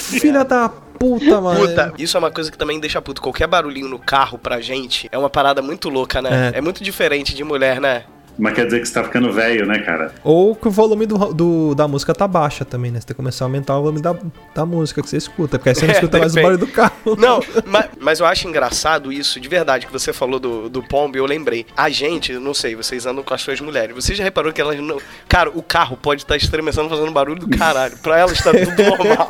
[0.00, 1.58] Filha da puta, mano.
[1.58, 3.20] Puta, isso é uma coisa que também deixa puto.
[3.20, 6.52] Qualquer barulhinho no carro pra gente é uma parada muito louca, né?
[6.54, 6.58] É.
[6.58, 8.04] É, muito diferente de mulher, né?
[8.38, 10.12] Mas quer dizer que você tá ficando velho, né, cara?
[10.24, 13.00] Ou que o volume do, do- da música tá baixa também, né?
[13.00, 14.16] Você tem que começar a aumentar o volume da,
[14.54, 16.56] da música que você escuta, porque aí você não É, escuta mais o depende.
[16.56, 17.16] barulho do carro.
[17.18, 21.16] Não, mas, mas eu acho engraçado isso, de verdade, que você falou do, do pombo,
[21.16, 21.66] eu lembrei.
[21.76, 23.94] A gente, não sei, vocês andam com as suas mulheres.
[23.94, 24.98] Você já reparou que elas não.
[25.28, 27.96] Cara, o carro pode estar estremecendo fazendo barulho do caralho.
[27.98, 29.28] Pra elas tá tudo normal.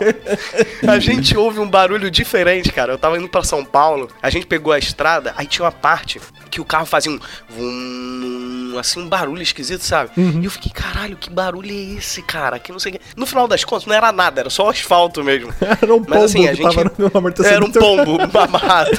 [0.86, 2.92] A gente ouve um barulho diferente, cara.
[2.92, 6.20] Eu tava indo pra São Paulo, a gente pegou a estrada, aí tinha uma parte
[6.50, 7.18] que o carro fazia um.
[7.48, 10.10] vum, assim, um barulho esquisito, sabe?
[10.16, 12.58] E eu fiquei, caralho, que barulho é esse, cara?
[12.58, 13.00] Que não sei o que.
[13.16, 15.52] No final das contas, não era nada, era só asfalto mesmo.
[15.82, 16.74] Era um pombo Mas assim, a que gente.
[16.74, 17.56] tava no amortecedor.
[17.56, 18.90] Era um pombo mamado.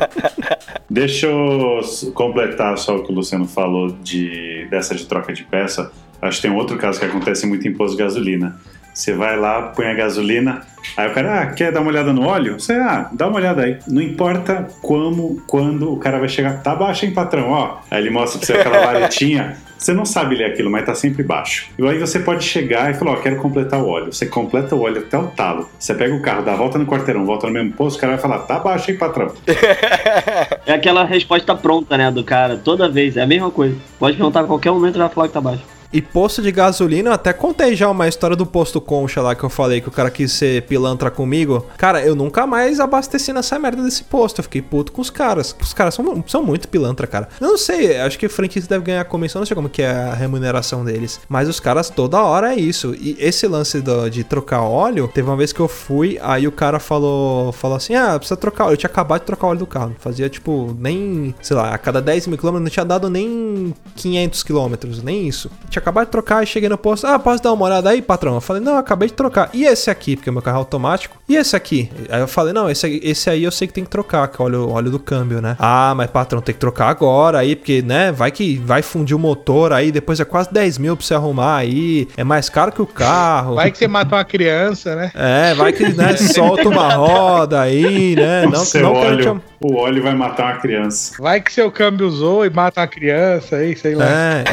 [0.88, 1.80] Deixa eu
[2.14, 5.90] completar só o que o Luciano falou de, dessa de troca de peça.
[6.20, 8.60] Acho que tem um outro caso que acontece muito em posto de gasolina.
[9.00, 10.60] Você vai lá, põe a gasolina,
[10.94, 12.60] aí o cara, ah, quer dar uma olhada no óleo?
[12.60, 13.78] Você, ah, dá uma olhada aí.
[13.88, 17.48] Não importa como, quando o cara vai chegar, tá baixo, hein, patrão?
[17.48, 19.56] Ó, aí ele mostra pra você aquela varetinha.
[19.80, 21.70] Você não sabe ler aquilo, mas tá sempre baixo.
[21.78, 24.12] E aí você pode chegar e falar, ó, quero completar o óleo.
[24.12, 25.70] Você completa o óleo até o talo.
[25.78, 28.12] Você pega o carro, dá a volta no quarteirão, volta no mesmo posto, o cara
[28.12, 29.32] vai falar, tá baixo, hein, patrão?
[30.66, 33.74] É aquela resposta pronta, né, do cara, toda vez, é a mesma coisa.
[33.98, 35.79] Pode perguntar a qualquer momento, ele vai falar que tá baixo.
[35.92, 39.42] E posto de gasolina, eu até contei já uma história do posto Concha lá que
[39.42, 41.66] eu falei que o cara quis ser pilantra comigo.
[41.76, 44.38] Cara, eu nunca mais abasteci nessa merda desse posto.
[44.38, 45.54] Eu fiquei puto com os caras.
[45.60, 47.28] Os caras são, são muito pilantra, cara.
[47.40, 50.14] Eu não sei, acho que frentista deve ganhar comissão, não sei como que é a
[50.14, 51.20] remuneração deles.
[51.28, 52.94] Mas os caras toda hora é isso.
[52.94, 56.52] E esse lance do- de trocar óleo, teve uma vez que eu fui, aí o
[56.52, 58.74] cara falou, falou assim: ah, precisa trocar óleo.
[58.74, 59.96] Eu tinha acabado de trocar óleo do carro.
[59.98, 64.42] Fazia tipo, nem, sei lá, a cada 10 mil quilômetros não tinha dado nem 500
[64.44, 65.50] quilômetros, nem isso.
[65.68, 67.06] Tinha acabado de trocar e cheguei no posto.
[67.06, 68.34] Ah, posso dar uma olhada aí, patrão?
[68.34, 69.50] Eu falei, não, eu acabei de trocar.
[69.52, 70.16] E esse aqui?
[70.16, 71.16] Porque o meu carro é automático.
[71.28, 71.90] E esse aqui?
[72.08, 74.40] Aí eu falei, não, esse, aí- esse aí eu sei que tem que trocar, que
[74.40, 75.56] é o óleo, óleo do câmbio, né?
[75.58, 79.18] Ah, mas patrão, tem que trocar agora aí, porque, né, vai que vai fundir o
[79.18, 82.08] motor aí, depois é quase 10 mil pra você arrumar aí.
[82.16, 83.54] É mais caro que o carro.
[83.56, 85.10] Vai que você mata uma criança, né?
[85.14, 88.46] É, vai que, né, solta uma roda aí, né?
[88.46, 89.66] o Não, seu não óleo, te...
[89.66, 91.14] o óleo vai matar uma criança.
[91.18, 94.04] Vai que seu câmbio usou e mata uma criança aí, sei lá.
[94.08, 94.44] É,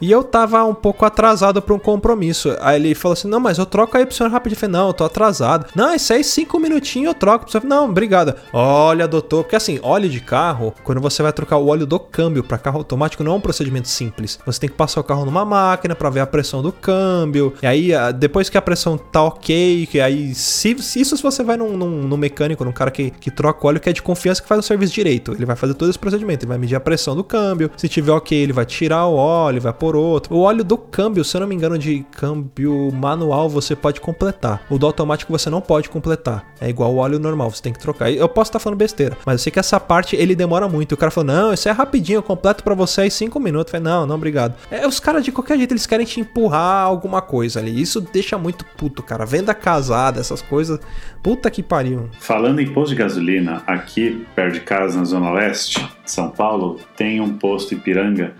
[0.00, 2.54] e, e eu tava um pouco atrasado pra um compromisso.
[2.60, 4.56] Aí ele falou assim: Não, mas eu troco aí pro senhor rapidinho.
[4.56, 5.66] Eu falei: Não, eu tô atrasado.
[5.74, 7.64] Não, isso aí, cinco minutinhos eu troco pro senhor.
[7.64, 8.34] Não, obrigado.
[8.52, 12.42] Olha, doutor, porque assim, óleo de carro, quando você vai trocar o óleo do câmbio
[12.44, 14.38] pra carro automático, não é um procedimento simples.
[14.46, 17.54] Você tem que passar o carro numa máquina pra ver a pressão do câmbio.
[17.62, 21.42] E aí, ah, depois que a pressão tá ok, aí, se, se isso se você
[21.42, 24.02] vai num, num- num mecânico, num cara que, que troca o óleo, que é de
[24.02, 25.32] confiança que faz o serviço direito.
[25.32, 26.44] Ele vai fazer todo esse procedimento.
[26.44, 27.70] Ele vai medir a pressão do câmbio.
[27.76, 30.33] Se tiver ok, ele vai tirar o óleo, vai pôr outro.
[30.34, 34.66] O óleo do câmbio, se eu não me engano, de câmbio manual, você pode completar.
[34.68, 36.44] O do automático você não pode completar.
[36.60, 38.10] É igual o óleo normal, você tem que trocar.
[38.10, 40.90] Eu posso estar falando besteira, mas eu sei que essa parte ele demora muito.
[40.90, 43.72] O cara falou: Não, isso é rapidinho, eu completo pra você em 5 minutos.
[43.72, 44.56] Eu falei: Não, não, obrigado.
[44.72, 47.80] É, os caras de qualquer jeito eles querem te empurrar alguma coisa ali.
[47.80, 49.24] Isso deixa muito puto, cara.
[49.24, 50.80] Venda casada, essas coisas.
[51.22, 52.10] Puta que pariu.
[52.18, 57.20] Falando em posto de gasolina, aqui perto de casa, na Zona Leste São Paulo, tem
[57.20, 58.34] um posto Ipiranga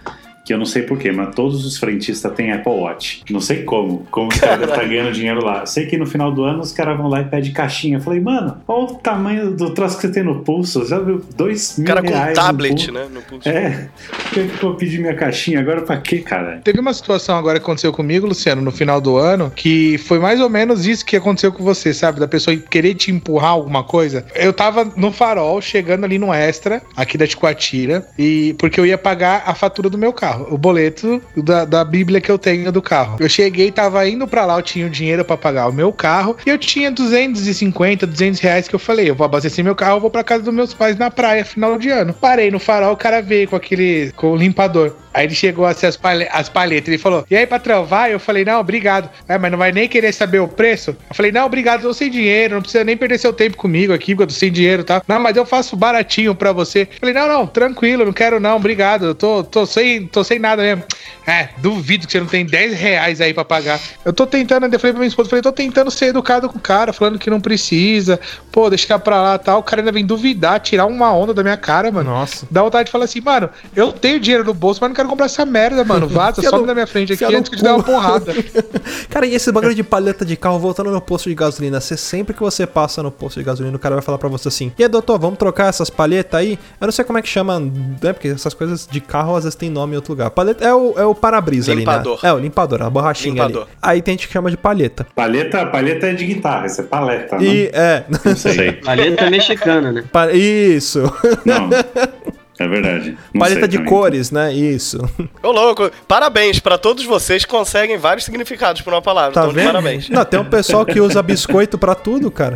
[0.44, 3.22] que eu não sei porquê, mas todos os frentistas têm Apple Watch.
[3.30, 5.64] Não sei como, como os caras devem estar ganhando dinheiro lá.
[5.66, 7.96] Sei que no final do ano os caras vão lá e pedem caixinha.
[7.96, 10.86] Eu falei, mano, olha o tamanho do troço que você tem no pulso.
[10.86, 11.22] Já viu?
[11.36, 12.92] Dois mil cara com reais um no tablet, pulso.
[12.92, 13.06] né?
[13.12, 13.48] No pulso.
[13.48, 16.60] É, por que que eu vou pedir minha caixinha agora pra quê, cara?
[16.62, 20.40] Teve uma situação agora que aconteceu comigo, Luciano, no final do ano, que foi mais
[20.40, 22.20] ou menos isso que aconteceu com você, sabe?
[22.20, 24.24] Da pessoa querer te empurrar alguma coisa.
[24.34, 28.98] Eu tava no farol, chegando ali no extra, aqui da Ticoatira, e porque eu ia
[28.98, 32.82] pagar a fatura do meu carro, o boleto da, da bíblia que eu tenho do
[32.82, 33.16] carro.
[33.20, 36.36] Eu cheguei, tava indo pra lá, eu tinha o dinheiro pra pagar o meu carro,
[36.44, 40.00] e eu tinha 250, 200 reais que eu falei, eu vou abastecer meu carro, eu
[40.00, 42.12] vou pra casa dos meus pais na praia, final de ano.
[42.14, 44.94] Parei no farol, o cara veio com aquele, com o limpador.
[45.14, 45.98] Aí ele chegou assim, as,
[46.32, 46.88] as palhetas.
[46.88, 48.12] Ele falou: E aí, patrão, vai?
[48.12, 49.08] Eu falei: Não, obrigado.
[49.28, 50.90] É, mas não vai nem querer saber o preço?
[50.90, 52.56] Eu falei: Não, obrigado, eu sem dinheiro.
[52.56, 55.00] Não precisa nem perder seu tempo comigo aqui, porque eu tô sem dinheiro tal.
[55.06, 56.82] Não, mas eu faço baratinho pra você.
[56.82, 59.06] Eu falei: Não, não, tranquilo, não quero não, obrigado.
[59.06, 60.82] Eu tô, tô, sem, tô sem nada mesmo.
[61.26, 63.80] É, duvido que você não tem 10 reais aí pra pagar.
[64.04, 66.60] Eu tô tentando, eu falei pra minha esposa: falei, Tô tentando ser educado com o
[66.60, 68.18] cara, falando que não precisa.
[68.50, 69.60] Pô, deixa pra lá tal.
[69.60, 72.10] O cara ainda vem duvidar, tirar uma onda da minha cara, mano.
[72.10, 72.46] Nossa.
[72.50, 75.26] Dá vontade de falar assim, mano, eu tenho dinheiro no bolso, mas não quero comprar
[75.26, 76.08] essa merda, mano.
[76.08, 78.32] Vaza, some no- da minha frente aqui antes que eu te dar uma porrada.
[79.10, 82.34] Cara, e esse bagulho de paleta de carro, voltando no posto de gasolina, você sempre
[82.34, 84.82] que você passa no posto de gasolina, o cara vai falar pra você assim: E
[84.82, 86.58] aí, doutor, vamos trocar essas palhetas aí?
[86.80, 88.12] Eu não sei como é que chama, né?
[88.12, 90.30] Porque essas coisas de carro às vezes tem nome em outro lugar.
[90.30, 92.18] Paleta é o, é o para-brisa ali, Limpador.
[92.22, 92.28] né?
[92.28, 93.62] É, o limpador, a borrachinha Limpador.
[93.62, 93.70] ali.
[93.82, 95.06] Aí tem gente que chama de palheta.
[95.14, 97.80] Paleta, paleta é de guitarra, isso é paleta, E, não?
[97.80, 98.04] é.
[98.24, 98.72] Não sei.
[98.72, 100.04] Paleta mexicana, né?
[100.12, 101.02] Pa- Isso.
[101.44, 101.68] Não.
[102.58, 103.18] É verdade.
[103.32, 103.90] Não paleta de também.
[103.92, 104.52] cores, né?
[104.52, 104.98] Isso.
[105.42, 109.32] Ô, louco, parabéns pra todos vocês que conseguem vários significados por uma palavra.
[109.32, 109.66] Tá então, vendo?
[109.66, 110.08] parabéns.
[110.08, 112.54] Não, tem um pessoal que usa biscoito pra tudo, cara.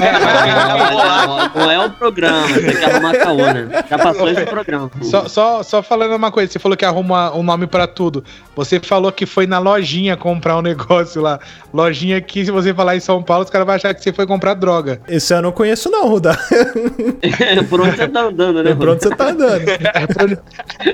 [0.00, 3.68] É, mas não é o programa, tem que arrumar caô, né?
[3.88, 4.90] Já passou esse programa.
[5.02, 8.24] Só, só, só falando uma coisa, você falou que arruma um nome pra tudo.
[8.54, 11.38] Você falou que foi na lojinha comprar um negócio lá.
[11.72, 14.26] Lojinha que, se você falar em São Paulo, os caras vão achar que você foi
[14.26, 15.00] comprar droga.
[15.08, 16.38] Esse eu não conheço, não, Ruda.
[17.68, 19.68] Por onde você tá andando, né, Por por onde você tá andando.
[19.68, 20.36] É por onde,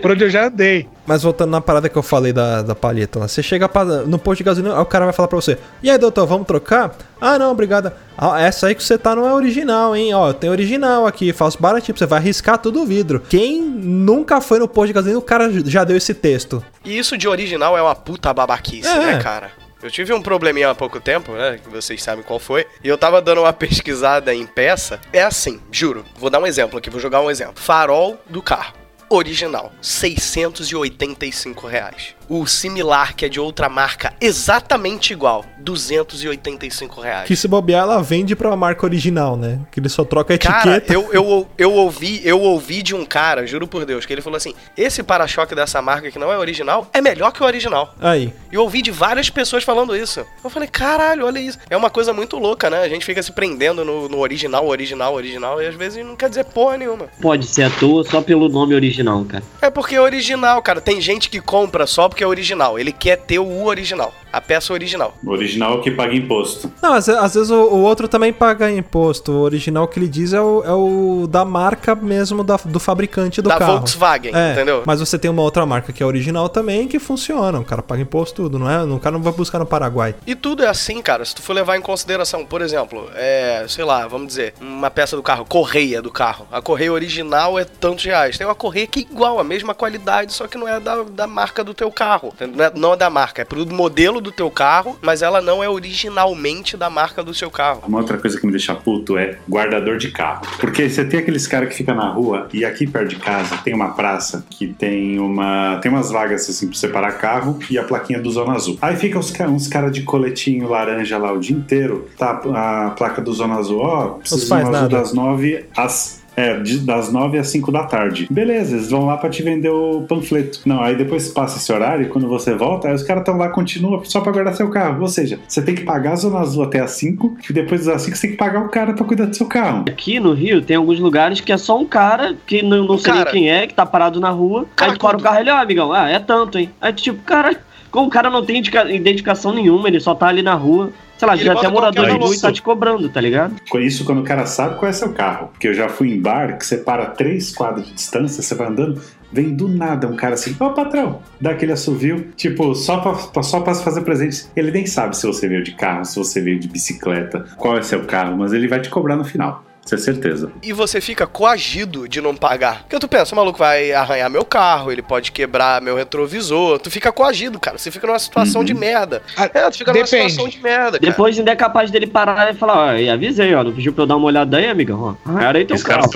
[0.00, 0.88] por onde eu já andei.
[1.06, 4.18] Mas voltando na parada que eu falei da, da palheta lá, você chega pra- no
[4.18, 6.94] posto de gasolina, aí o cara vai falar pra você: E aí, doutor, vamos trocar?
[7.20, 7.92] Ah, não, obrigado.
[8.16, 10.12] Ah, essa aí que você tá não é original, hein?
[10.14, 13.20] Ó, tem original aqui, faço baratinho, você vai arriscar tudo o vidro.
[13.28, 16.62] Quem nunca foi no posto de gasolina, o cara já deu esse texto.
[16.84, 18.98] E isso de original é uma puta babaquice, É.
[18.98, 19.50] né, cara?
[19.82, 21.58] Eu tive um probleminha há pouco tempo, né?
[21.62, 22.66] Que vocês sabem qual foi.
[22.84, 25.00] E eu tava dando uma pesquisada em peça.
[25.12, 26.04] É assim, juro.
[26.16, 27.60] Vou dar um exemplo aqui, vou jogar um exemplo.
[27.60, 28.74] Farol do carro.
[29.10, 32.14] Original, 685 reais.
[32.28, 37.26] O similar, que é de outra marca, exatamente igual, 285 reais.
[37.26, 39.58] Que se bobear, ela vende pra marca original, né?
[39.70, 40.92] Que ele só troca a Cara, etiqueta.
[40.92, 44.36] eu, eu, eu ouvi, eu ouvi de um cara, juro por Deus, que ele falou
[44.36, 47.94] assim: esse para-choque dessa marca que não é original é melhor que o original.
[48.00, 48.32] Aí.
[48.50, 50.24] E eu ouvi de várias pessoas falando isso.
[50.42, 51.58] Eu falei, caralho, olha isso.
[51.68, 52.82] É uma coisa muito louca, né?
[52.82, 56.28] A gente fica se prendendo no, no original, original, original, e às vezes não quer
[56.28, 57.06] dizer porra nenhuma.
[57.20, 59.42] Pode ser à toa só pelo nome original, cara.
[59.60, 60.80] É porque é original, cara.
[60.80, 62.78] Tem gente que compra só porque é original.
[62.78, 65.16] Ele quer ter o original, a peça original.
[65.24, 66.72] O original é o que paga imposto.
[66.82, 69.32] Não, às, às vezes o, o outro também paga imposto.
[69.32, 73.40] O original que ele diz é o, é o da marca mesmo da- do fabricante
[73.42, 73.72] do da carro.
[73.74, 74.82] Volkswagen, É, entendeu?
[74.86, 77.58] Mas você tem uma outra marca que é original também que funciona.
[77.60, 78.82] O cara paga imposto tudo, não é?
[78.82, 80.14] O cara não vai buscar no Paraguai.
[80.26, 81.24] E tudo é assim, cara.
[81.24, 85.16] Se tu for levar em consideração, por exemplo, é, sei lá, vamos dizer, uma peça
[85.16, 86.46] do carro, correia do carro.
[86.50, 88.38] A correia original é tantos reais.
[88.38, 91.26] Tem uma correia que é igual, a mesma qualidade, só que não é da, da
[91.26, 92.32] marca do teu carro.
[92.54, 95.62] Não é, não é da marca, é pro modelo do teu carro, mas ela não
[95.62, 97.82] é originalmente da marca do seu carro.
[97.86, 100.42] Uma outra coisa que me deixa puto é guardador de carro.
[100.58, 103.74] Porque você tem aqueles caras que ficam na rua e aqui perto de casa tem
[103.74, 108.20] uma praça que tem uma tem umas vagas assim pra separar carro e a plaquinha
[108.20, 108.78] do Zona Azul.
[108.80, 113.20] Aí fica uns, uns caras de coletinho laranja lá o dia inteiro, tá a placa
[113.20, 115.02] do Zona Azul, ó, precisa faz do Zona Azul nada.
[115.02, 118.26] das 9 às é, de- das 9 às 5 da tarde.
[118.30, 120.60] Beleza, eles vão lá pra te vender o panfleto.
[120.64, 123.48] Não, aí depois passa esse horário e quando você volta, aí os caras estão lá,
[123.48, 125.00] continua só pra guardar seu carro.
[125.02, 128.02] Ou seja, você tem que pagar a zona azul até às 5 e depois das
[128.02, 129.84] 5 você tem que pagar o cara pra cuidar do seu carro.
[129.88, 133.12] Aqui no Rio tem alguns lugares que é só um cara que não, não sei
[133.12, 133.24] cara.
[133.24, 134.66] nem quem é, que tá parado na rua.
[134.74, 136.70] Cara, aí tu para o carro e ele, ó, amigão, ah, é tanto, hein?
[136.80, 137.56] Aí tipo, cara,
[137.90, 140.90] como o cara não tem indica- identificação nenhuma, ele só tá ali na rua.
[141.22, 143.54] Sei lá, vezes até morador de rua e tá te cobrando, tá ligado?
[143.70, 145.48] Com isso, quando o cara sabe qual é seu carro.
[145.48, 148.68] Porque eu já fui em bar que você para três quadras de distância, você vai
[148.68, 149.00] andando,
[149.32, 153.42] vem do nada um cara assim, ô patrão, dá aquele assovio, tipo, só pra, pra-
[153.42, 154.46] só pra fazer presente.
[154.56, 157.82] Ele nem sabe se você veio de carro, se você veio de bicicleta, qual é
[157.82, 159.64] seu carro, mas ele vai te cobrar no final.
[159.84, 160.52] Isso é certeza.
[160.62, 162.82] E você fica coagido de não pagar.
[162.82, 166.78] Porque tu pensa, o maluco vai arranhar meu carro, ele pode quebrar meu retrovisor.
[166.78, 167.76] Tu fica coagido, cara.
[167.78, 169.22] Você fica numa situação de merda.
[169.36, 170.30] Ah, É, tu fica numa depende.
[170.30, 171.10] situação de merda, cara.
[171.10, 174.02] Depois ainda é capaz dele parar e falar, ó, e avisei, ó, não pediu pra
[174.04, 175.28] eu dar uma olhada aí, amigão, ó.
[175.30, 176.08] Arranharam aí teu Esse carro.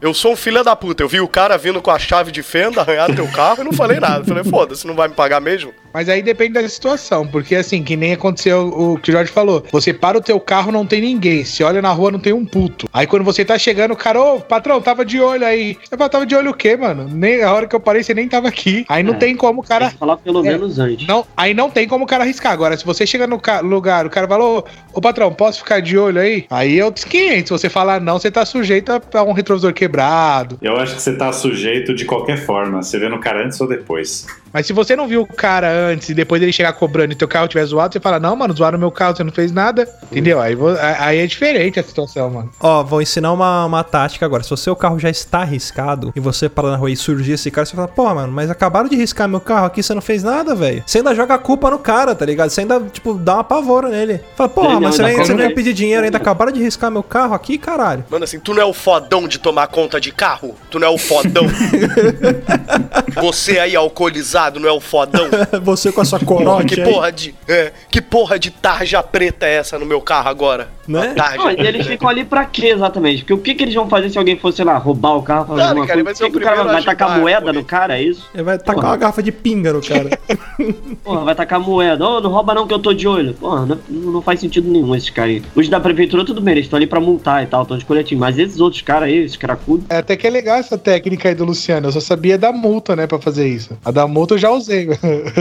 [0.00, 1.02] Eu sou um filho da puta.
[1.04, 3.72] Eu vi o cara vindo com a chave de fenda arranhar teu carro e não
[3.72, 4.24] falei nada.
[4.24, 5.72] Falei, foda-se, não vai me pagar mesmo?
[5.92, 9.64] Mas aí depende da situação, porque assim, que nem aconteceu o que o Jorge falou.
[9.70, 11.44] Você para o teu carro, não tem ninguém.
[11.44, 12.88] Se olha na rua, não tem um puto.
[12.92, 15.76] Aí quando você tá chegando, o cara, ô, patrão, tava de olho aí.
[15.90, 17.08] Eu falo, tava de olho o quê, mano?
[17.10, 18.84] Nem a hora que eu parei, você nem tava aqui.
[18.88, 19.16] Aí não É.
[19.18, 19.90] tem como o Tem cara.
[19.90, 20.50] que falar pelo É.
[20.52, 21.06] menos antes.
[21.06, 22.52] Não, aí não tem como o cara arriscar.
[22.52, 25.96] Agora, se você chega no ca- lugar, o cara falou, ô patrão, posso ficar de
[25.98, 26.46] olho aí?
[26.50, 27.48] Aí é outros 500.
[27.48, 30.58] Se você falar não, você tá sujeito a- a um retrovisor quebrado.
[30.62, 33.68] Eu acho que você tá sujeito de qualquer forma, você vê no cara antes ou
[33.68, 34.26] depois.
[34.52, 37.26] Mas se você não viu o cara antes e depois ele chegar cobrando e teu
[37.26, 39.88] carro tiver zoado, você fala, não, mano, zoaram meu carro, você não fez nada.
[40.10, 40.40] Entendeu?
[40.40, 40.54] Aí,
[40.98, 42.50] aí é diferente a situação, mano.
[42.60, 44.42] Ó, vou ensinar uma, uma tática agora.
[44.42, 47.50] Se o seu carro já está arriscado e você parar na rua e surgir esse
[47.50, 50.22] cara, você fala, pô, mano, mas acabaram de riscar meu carro aqui, você não fez
[50.22, 50.82] nada, velho.
[50.86, 52.50] Você ainda joga a culpa no cara, tá ligado?
[52.50, 54.20] Você ainda, tipo, dá uma pavora nele.
[54.36, 57.02] Fala, pô, mas você, ainda você não ia pedir dinheiro, ainda acabaram de riscar meu
[57.02, 58.04] carro aqui, caralho.
[58.10, 60.54] Mano, assim, tu não é o fodão de tomar conta de carro?
[60.70, 61.46] Tu não é o fodão?
[63.22, 65.26] Você aí alcoolizado não é o fodão?
[65.62, 67.34] você com a sua corote que aí, porra de.
[67.48, 70.68] É, que porra de tarja preta é essa no meu carro agora?
[70.86, 71.14] Né?
[71.16, 73.22] Não, e eles ficam ali pra quê exatamente?
[73.22, 75.46] Porque o que, que eles vão fazer se alguém fosse, sei lá, roubar o carro,
[75.46, 76.04] fazer alguma cara, coisa?
[76.04, 78.28] vai ser o o cara vai tacar moeda no cara, é isso?
[78.34, 78.88] Ele vai tacar Porra.
[78.88, 80.18] uma garrafa de pinga no cara.
[81.04, 82.04] Porra, vai tacar moeda.
[82.06, 83.34] Ô, não rouba não que eu tô de olho.
[83.34, 85.42] Porra, não, não faz sentido nenhum esses caras aí.
[85.54, 88.20] Os da prefeitura, tudo bem, eles estão ali pra multar e tal, estão de coletinho.
[88.20, 91.34] Mas esses outros caras aí, esses cracudos, É até que é legal essa técnica aí
[91.34, 91.88] do Luciano.
[91.88, 93.76] Eu só sabia da multa, né, pra fazer isso.
[93.84, 94.86] A da multa eu já usei.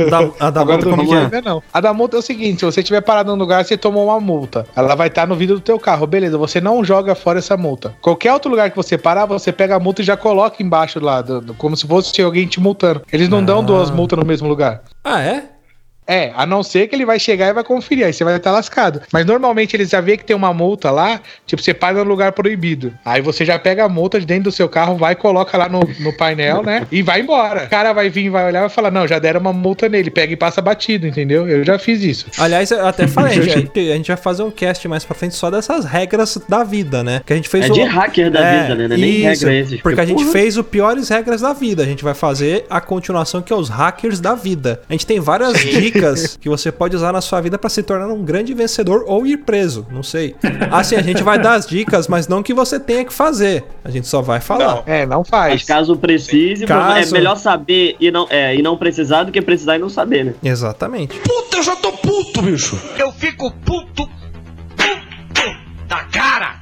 [0.10, 1.42] Da- a da Agora multa do como é?
[1.42, 1.64] não.
[1.74, 4.20] A da multa é o seguinte: se você estiver parado num lugar, você tomou uma
[4.20, 4.66] multa.
[4.76, 6.06] Ela vai estar no vidro do teu carro.
[6.08, 7.94] Beleza, você não joga fora essa multa.
[8.02, 11.22] Qualquer outro lugar que você parar, você pega a multa e já coloca embaixo lá,
[11.22, 13.02] do- do- como se fosse alguém te multando.
[13.12, 13.42] Eles não Ah.
[13.42, 14.82] dão duas multas no mesmo lugar.
[15.04, 15.46] Ah, é?
[16.12, 18.52] É, a não ser que ele vai chegar e vai conferir, aí você vai estar
[18.52, 19.02] lascado.
[19.14, 22.34] Mas normalmente eles já vê que tem uma multa lá, tipo, você paga no lugar
[22.34, 22.94] proibido.
[23.06, 25.80] Aí você já pega a multa de dentro do seu carro, vai, coloca lá no,
[26.02, 26.86] no painel, né?
[26.92, 27.64] E vai embora.
[27.64, 30.12] O cara vai vir, vai olhar e vai falar: não, já deram uma multa nele,
[30.12, 31.48] pega e passa batido, entendeu?
[31.48, 32.26] Eu já fiz isso.
[32.38, 35.50] Aliás, eu até falei, gente, a gente vai fazer um cast mais pra frente só
[35.50, 37.22] dessas regras da vida, né?
[37.26, 37.74] Que a gente fez É o...
[37.74, 38.88] de hacker da vida, né?
[38.90, 39.82] Não é nem isso, regra esses.
[39.82, 41.84] Porque a gente porra, fez o piores regras da vida.
[41.84, 44.82] A gente vai fazer a continuação que é os hackers da vida.
[44.90, 46.01] A gente tem várias dicas
[46.40, 49.38] que você pode usar na sua vida pra se tornar um grande vencedor ou ir
[49.38, 50.36] preso, não sei.
[50.72, 53.64] Assim, a gente vai dar as dicas, mas não que você tenha que fazer.
[53.84, 54.76] A gente só vai falar.
[54.76, 54.84] Não.
[54.86, 55.64] É, não Mas faz.
[55.64, 59.76] caso precise, Caso- é melhor saber e não, é, e não precisar do que precisar
[59.76, 60.34] e não saber, né?
[60.44, 61.18] Exatamente.
[61.20, 62.80] Puta, eu já tô puto, bicho.
[62.98, 64.10] Eu fico puto, puto
[65.88, 66.62] da cara.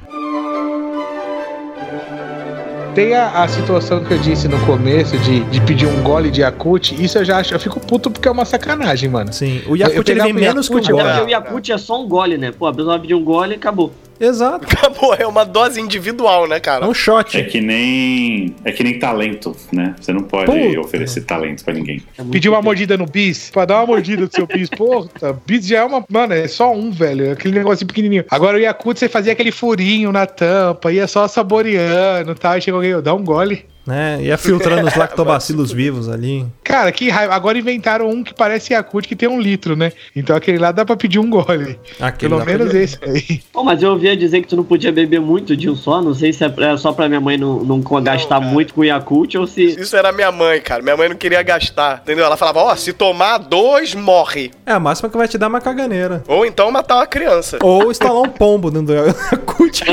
[2.94, 6.40] Tem a, a situação que eu disse no começo de, de pedir um gole de
[6.40, 9.32] Yakut, isso eu já acho, eu fico puto porque é uma sacanagem, mano.
[9.32, 9.62] Sim.
[9.66, 11.20] O Eu Yakut ele vem o menos que Yakult, gole.
[11.24, 12.50] O Yakut é só um gole, né?
[12.50, 13.92] Pô, a pessoa vai pedir um gole e acabou.
[14.20, 14.66] Exato.
[14.70, 16.86] Acabou, é uma dose individual, né, É cara?
[16.86, 17.38] um shot.
[17.38, 19.94] É que nem é que nem talento, né?
[19.98, 20.80] Você não pode Puta.
[20.80, 22.02] oferecer talento pra ninguém.
[22.18, 24.68] É Pedir uma mordida no bis, pra dar uma mordida do seu bis.
[24.76, 25.08] Porra,
[25.46, 26.04] bis já é uma.
[26.08, 27.32] Mano, é só um, velho.
[27.32, 28.24] Aquele negocinho pequenininho.
[28.30, 32.58] Agora o Yakut, você fazia aquele furinho na tampa, ia só saboreando e tal.
[32.58, 33.64] E chegou alguém, dá um gole.
[33.86, 34.22] Né?
[34.22, 36.46] Ia filtrando os lactobacilos vivos ali.
[36.62, 37.34] Cara, que raiva.
[37.34, 39.92] Agora inventaram um que parece Yakut que tem um litro, né?
[40.14, 41.78] Então aquele lá dá pra pedir um gole.
[41.98, 42.84] Aquele Pelo pra menos pedir.
[42.84, 43.42] esse aí.
[43.52, 46.02] Pô, mas eu ouvia dizer que tu não podia beber muito de um só.
[46.02, 48.52] Não sei se é é só pra minha mãe não, não gastar cara.
[48.52, 49.64] muito com o Yakult ou se.
[49.64, 50.82] Isso era minha mãe, cara.
[50.82, 52.24] Minha mãe não queria gastar, entendeu?
[52.24, 54.50] Ela falava, ó, se tomar dois, morre.
[54.66, 56.22] É a máxima que vai te dar uma caganeira.
[56.28, 57.58] Ou então matar uma criança.
[57.62, 59.80] Ou instalar um pombo dentro do Yakut.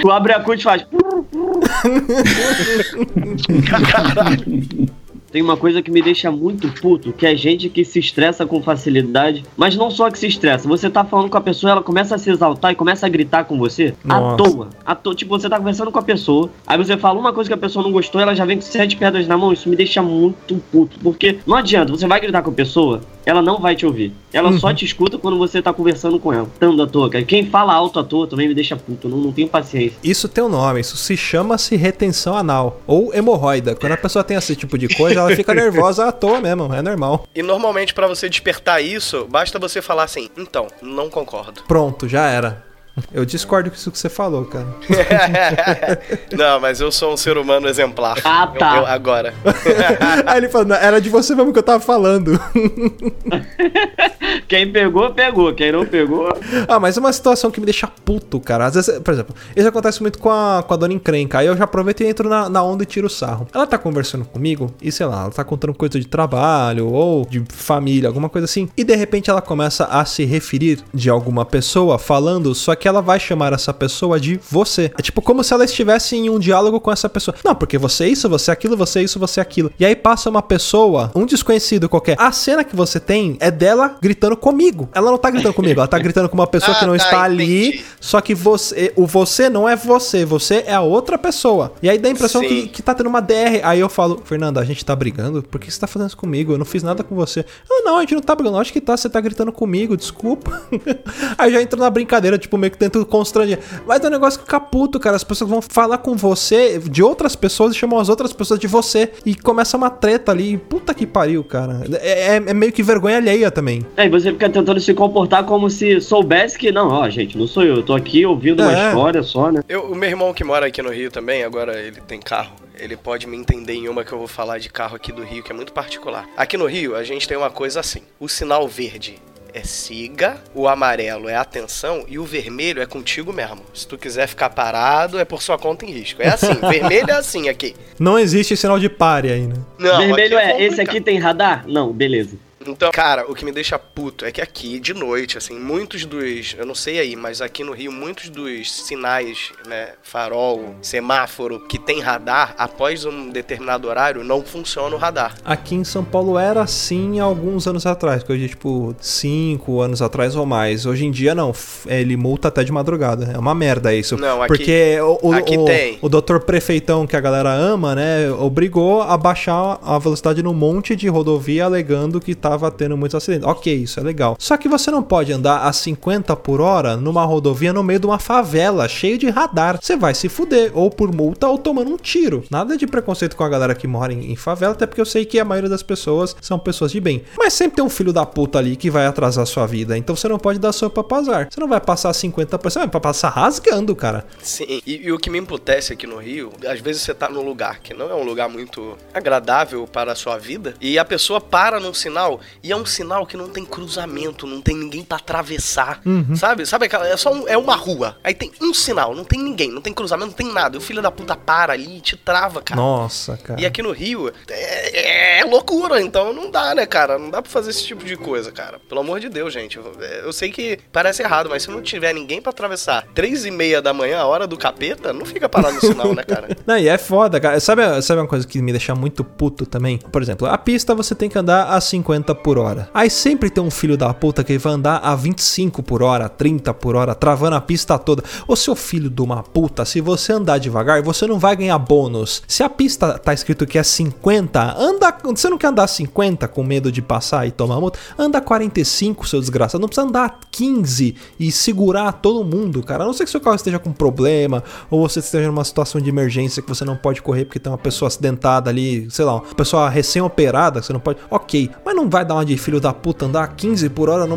[0.00, 0.86] Tu abre Yakult e faz.
[5.34, 8.62] Tem uma coisa que me deixa muito puto, que é gente que se estressa com
[8.62, 10.68] facilidade, mas não só que se estressa.
[10.68, 13.42] Você tá falando com a pessoa, ela começa a se exaltar e começa a gritar
[13.42, 14.36] com você à Nossa.
[14.36, 14.68] toa.
[14.86, 15.12] À toa.
[15.12, 17.82] Tipo, você tá conversando com a pessoa, aí você fala uma coisa que a pessoa
[17.82, 19.52] não gostou, ela já vem com sete pedras na mão.
[19.52, 21.00] Isso me deixa muito puto.
[21.00, 24.12] Porque não adianta, você vai gritar com a pessoa, ela não vai te ouvir.
[24.32, 26.48] Ela só te escuta quando você tá conversando com ela.
[26.60, 27.24] Tanto à toa, cara.
[27.24, 29.08] Quem fala alto à toa também me deixa puto.
[29.08, 29.98] Não, não tenho paciência.
[30.02, 32.80] Isso tem um nome, isso se chama-se retenção anal.
[32.86, 33.74] Ou hemorroida.
[33.74, 36.82] Quando a pessoa tem esse tipo de coisa, ela fica nervosa à toa mesmo, é
[36.82, 37.26] normal.
[37.34, 41.62] E normalmente, pra você despertar isso, basta você falar assim, então, não concordo.
[41.66, 42.73] Pronto, já era.
[43.12, 44.66] Eu discordo com isso que você falou, cara.
[46.32, 48.16] não, mas eu sou um ser humano exemplar.
[48.24, 48.76] Ah, tá.
[48.76, 49.34] Eu- eu- agora.
[50.26, 52.38] Aí ele falou, "Não, era de você mesmo que eu tava falando.
[54.48, 55.52] Quem pegou, pegou.
[55.54, 56.28] Quem não pegou.
[56.68, 58.66] ah, mas é uma situação que me deixa puto, cara.
[58.66, 61.38] Às vezes, por exemplo, isso acontece muito com a, com a dona encrenca.
[61.38, 63.46] Aí eu já aproveito e entro na, na onda e tiro o sarro.
[63.52, 67.42] Ela tá conversando comigo e, sei lá, ela tá contando coisa de trabalho ou de
[67.48, 68.68] família, alguma coisa assim.
[68.76, 73.00] E de repente ela começa a se referir de alguma pessoa falando, só que ela
[73.00, 74.90] vai chamar essa pessoa de você.
[74.98, 77.34] É tipo como se ela estivesse em um diálogo com essa pessoa.
[77.44, 79.72] Não, porque você é isso, você é aquilo, você é isso, você é aquilo.
[79.78, 82.16] E aí passa uma pessoa, um desconhecido qualquer.
[82.18, 84.88] A cena que você tem é dela gritando comigo.
[84.94, 87.04] Ela não tá gritando comigo, ela tá gritando com uma pessoa Ah, que não tá,
[87.04, 87.68] está ali.
[87.68, 87.84] entendi.
[88.00, 91.72] Só que você, o você não é você, você é a outra pessoa.
[91.82, 92.48] E aí dá a impressão Sim.
[92.48, 93.60] que, que tá tendo uma DR.
[93.62, 95.42] Aí eu falo, Fernanda, a gente tá brigando?
[95.42, 96.52] Por que você tá fazendo isso comigo?
[96.52, 97.44] Eu não fiz nada com você.
[97.70, 98.58] Ah, não, a gente não tá brigando.
[98.58, 100.62] Acho que tá, você tá gritando comigo, desculpa.
[101.38, 103.58] aí já entra na brincadeira, tipo, meio que tento constranger.
[103.86, 105.16] Mas é um negócio que fica puto, cara.
[105.16, 108.66] As pessoas vão falar com você de outras pessoas e chamam as outras pessoas de
[108.66, 109.10] você.
[109.24, 110.56] E começa uma treta ali.
[110.58, 111.82] Puta que pariu, cara.
[112.00, 113.84] É, é- é meio que vergonha alheia também.
[113.96, 117.62] Aí você fica tentando se comportar como se soubesse que, não, ó, gente, não sou
[117.62, 117.76] eu.
[117.76, 118.88] Eu tô aqui ouvindo uma É.
[118.88, 119.62] história só, né?
[119.68, 122.52] Eu, o meu irmão que mora aqui no Rio também, agora ele tem carro.
[122.78, 125.42] Ele pode me entender em uma que eu vou falar de carro aqui do Rio,
[125.44, 126.26] que é muito particular.
[126.36, 129.14] Aqui no Rio, a gente tem uma coisa assim: o sinal verde
[129.54, 133.62] é siga, o amarelo é atenção e o vermelho é contigo mesmo.
[133.72, 136.20] Se tu quiser ficar parado, é por sua conta em risco.
[136.20, 137.76] É assim, vermelho é assim aqui.
[137.98, 139.54] Não existe sinal de pare aí, né?
[139.78, 141.64] Não, Vermelho aqui é, esse aqui tem radar?
[141.68, 142.36] Não, beleza.
[142.66, 146.54] Então, cara, o que me deixa puto é que aqui, de noite, assim, muitos dos.
[146.58, 149.90] Eu não sei aí, mas aqui no Rio, muitos dos sinais, né?
[150.02, 155.34] Farol, semáforo, que tem radar, após um determinado horário, não funciona o radar.
[155.44, 160.00] Aqui em São Paulo era assim há alguns anos atrás, coisa de tipo 5 anos
[160.02, 160.86] atrás ou mais.
[160.86, 161.52] Hoje em dia não,
[161.86, 163.30] ele multa até de madrugada.
[163.34, 164.16] É uma merda isso.
[164.16, 165.98] Não, aqui- Porque o, o, aqui o, tem.
[166.00, 170.94] o doutor prefeitão que a galera ama, né, obrigou a baixar a velocidade no monte
[170.96, 173.46] de rodovia alegando que tá tava tendo muitos acidentes.
[173.46, 174.36] Ok, isso é legal.
[174.38, 178.06] Só que você não pode andar a 50 por hora numa rodovia no meio de
[178.06, 179.78] uma favela, cheio de radar.
[179.80, 182.44] Você vai se fuder, ou por multa ou tomando um tiro.
[182.50, 185.24] Nada de preconceito com a galera que mora em, em favela, até porque eu sei
[185.24, 187.24] que a maioria das pessoas são pessoas de bem.
[187.36, 189.98] Mas sempre tem um filho da puta ali que vai atrasar sua vida.
[189.98, 191.48] Então você não pode dar sopa pra azar.
[191.50, 194.24] Você não vai passar 50 por cima, vai passar rasgando, cara.
[194.42, 197.42] Sim, e, e o que me emputece aqui no Rio, às vezes você tá num
[197.42, 201.40] lugar que não é um lugar muito agradável para a sua vida, e a pessoa
[201.40, 205.16] para num sinal, e é um sinal que não tem cruzamento, não tem ninguém pra
[205.16, 206.00] atravessar,
[206.36, 206.66] sabe?
[206.66, 209.70] Sabe aquela, é só um- é uma rua, aí tem um sinal, não tem ninguém,
[209.70, 212.16] não tem cruzamento, não tem nada, e o filho da puta para ali e te
[212.16, 212.80] trava, cara.
[212.80, 213.60] Nossa, cara.
[213.60, 217.18] E aqui no Rio é, é loucura, então não dá, né, cara?
[217.18, 218.78] Não dá pra fazer esse tipo de coisa, cara.
[218.88, 219.78] Pelo amor de Deus, gente.
[220.24, 223.80] Eu, sei que parece errado, mas se não tiver ninguém pra atravessar três e meia
[223.82, 226.48] da manhã, a hora do capeta, não fica parado no sinal, né, cara?
[226.66, 227.58] Não, e é foda, cara.
[227.60, 229.98] Sabe, sabe uma coisa que me deixa muito puto também?
[229.98, 232.88] Por exemplo, a pista você tem que andar a 50 por hora.
[232.92, 236.74] Aí sempre tem um filho da puta que vai andar a 25 por hora, 30
[236.74, 238.22] por hora, travando a pista toda.
[238.46, 242.42] Ô seu filho de uma puta, se você andar devagar, você não vai ganhar bônus.
[242.46, 245.14] Se a pista tá escrito que é 50, anda.
[245.24, 247.98] Você não quer andar 50 com medo de passar e tomar multa?
[248.18, 249.80] Anda 45, seu desgraçado.
[249.80, 253.04] Não precisa andar 15 e segurar todo mundo, cara.
[253.04, 256.08] A não ser que seu carro esteja com problema, ou você esteja numa situação de
[256.08, 259.54] emergência que você não pode correr porque tem uma pessoa acidentada ali, sei lá, uma
[259.54, 261.18] pessoa recém-operada, que você não pode.
[261.30, 264.36] Ok, mas não vai dar uma de filho da puta andar 15 por hora num-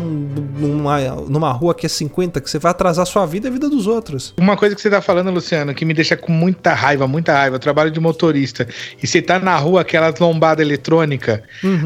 [0.58, 3.68] numa, numa rua que é 50, que você vai atrasar sua vida e a vida
[3.68, 4.34] dos outros.
[4.38, 7.56] Uma coisa que você tá falando, Luciano, que me deixa com muita raiva, muita raiva.
[7.56, 8.68] Eu trabalho de motorista.
[9.02, 11.42] E você tá na rua, aquela lombada eletrônica,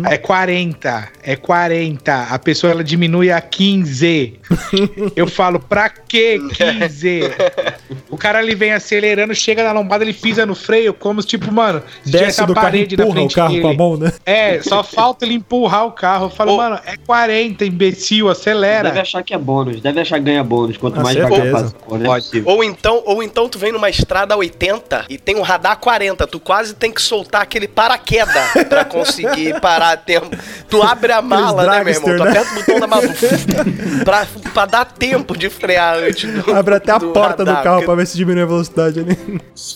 [0.08, 2.22] é 40, é 40.
[2.30, 4.40] A pessoa ela diminui a 15.
[5.16, 7.20] Eu falo, pra que 15?
[8.10, 11.50] O cara ele vem acelerando, chega na lombada, ele pisa no freio, como se, tipo,
[11.50, 13.76] mano, Desce carro e parede na empurra o frente carro com a dele.
[13.78, 14.12] mão, né?
[14.26, 16.26] É, só falta ele empurrar o carro.
[16.26, 16.56] Eu falo, Ô.
[16.56, 18.88] mano, é 40, imbecil, acelera.
[18.88, 20.76] Deve achar que é bônus, deve achar que ganha bônus.
[20.76, 21.42] Quanto Ah, mais certeza.
[21.42, 22.20] devagar não é.
[22.44, 26.38] Ou então, ou então tu vem numa estrada 80 e tem um radar 40, tu
[26.40, 30.30] quase tem que soltar aquele paraquedas pra conseguir parar a tempo.
[30.68, 32.16] Tu abre a mala, né, meu irmão?
[32.16, 32.30] Tu né?
[32.30, 33.02] aperta o botão da mala
[34.04, 37.62] pra, pra dar tempo de frear antes do, Abre até a do porta do radar,
[37.64, 39.16] carro porque- pra ver se diminui a velocidade ali.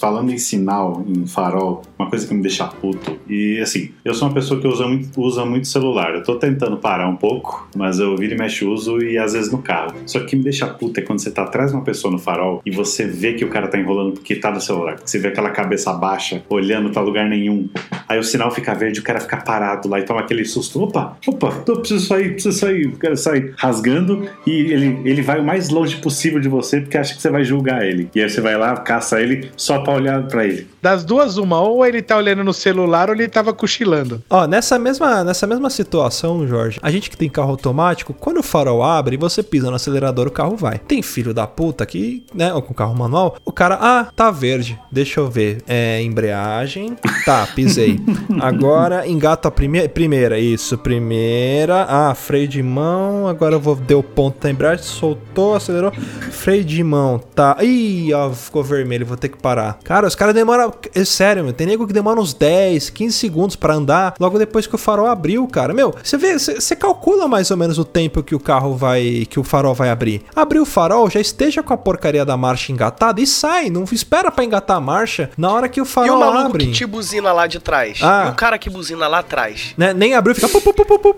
[0.00, 3.18] Falando em sinal, em farol, uma coisa que me deixa puto.
[3.28, 5.95] E assim, eu sou uma pessoa que usa muito, usa muito celular.
[6.05, 9.51] Eu tô tentando parar um pouco, mas eu viro e mexe uso e às vezes
[9.51, 9.94] no carro.
[10.07, 12.11] Só que o que me deixa puto é quando você tá atrás de uma pessoa
[12.12, 14.99] no farol e você vê que o cara tá enrolando porque tá no celular.
[15.05, 17.68] Você vê aquela cabeça baixa, olhando pra lugar nenhum.
[18.09, 20.82] Aí o sinal fica verde, o cara fica parado lá e toma aquele susto.
[20.82, 22.86] Opa, opa, tô, preciso sair, preciso sair.
[22.86, 26.99] O cara sai rasgando e ele, ele vai o mais longe possível de você porque
[26.99, 28.09] acha que você vai julgar ele.
[28.14, 30.66] E aí você vai lá, caça ele só pra olhar pra ele.
[30.80, 34.22] Das duas, uma, ou ele tá olhando no celular ou ele tava cochilando.
[34.30, 35.86] Ó, nessa mesma, nessa mesma situação,
[36.47, 40.26] Jorge, a gente que tem carro automático, quando o farol abre você pisa no acelerador,
[40.26, 40.78] o carro vai.
[40.78, 44.78] Tem filho da puta que, né, ou com carro manual, o cara, ah, tá verde,
[44.91, 48.01] deixa eu ver, é embreagem, tá, pisei.
[48.41, 54.03] Agora engato a primeira, primeira, isso, primeira, ah, freio de mão, agora eu vou, deu
[54.03, 55.93] ponto da embreagem, soltou, acelerou,
[56.30, 59.78] freio de mão, tá, ih, ó, ficou vermelho, vou ter que parar.
[59.84, 63.57] Cara, os caras demoram, é sério, meu, tem nego que demora uns 10, 15 segundos
[63.57, 65.72] pra andar, logo depois que o farol abriu, cara.
[65.77, 69.39] Meu, você vê, você calcula mais ou menos o tempo que o carro vai, que
[69.39, 70.22] o farol vai abrir.
[70.35, 74.31] Abriu o farol, já esteja com a porcaria da marcha engatada e sai, não espera
[74.31, 76.66] pra engatar a marcha na hora que o E farol o maluco abre.
[76.66, 77.99] que te buzina lá de trás?
[78.03, 78.24] Ah.
[78.29, 79.74] E o cara que buzina lá atrás?
[79.77, 81.16] Né, Nem abriu, fica pu, pu, pu, pu, pu.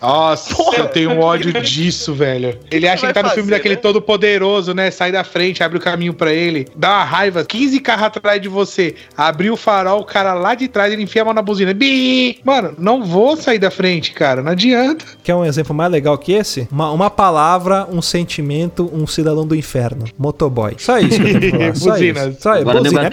[0.00, 2.58] Nossa, eu tenho ódio disso, velho.
[2.70, 3.80] Ele acha que tá no filme fazer, daquele né?
[3.80, 4.90] todo poderoso, né?
[4.90, 6.68] Sai da frente, abre o caminho pra ele.
[6.76, 7.44] Dá uma raiva.
[7.44, 8.94] 15 carros atrás de você.
[9.16, 11.72] Abriu o farol, o cara lá de trás, ele enfia a mão na buzina.
[11.72, 12.38] Bi!
[12.44, 14.42] Mano, não vou sair da frente, cara.
[14.42, 15.04] Não adianta.
[15.22, 16.68] Quer um exemplo mais legal que esse?
[16.70, 20.04] Uma, uma palavra, um sentimento, um cidadão do inferno.
[20.18, 20.74] Motoboy.
[20.78, 21.76] Só isso que eu tenho falar.
[21.76, 22.36] Só isso.
[22.40, 23.10] Só Buzina.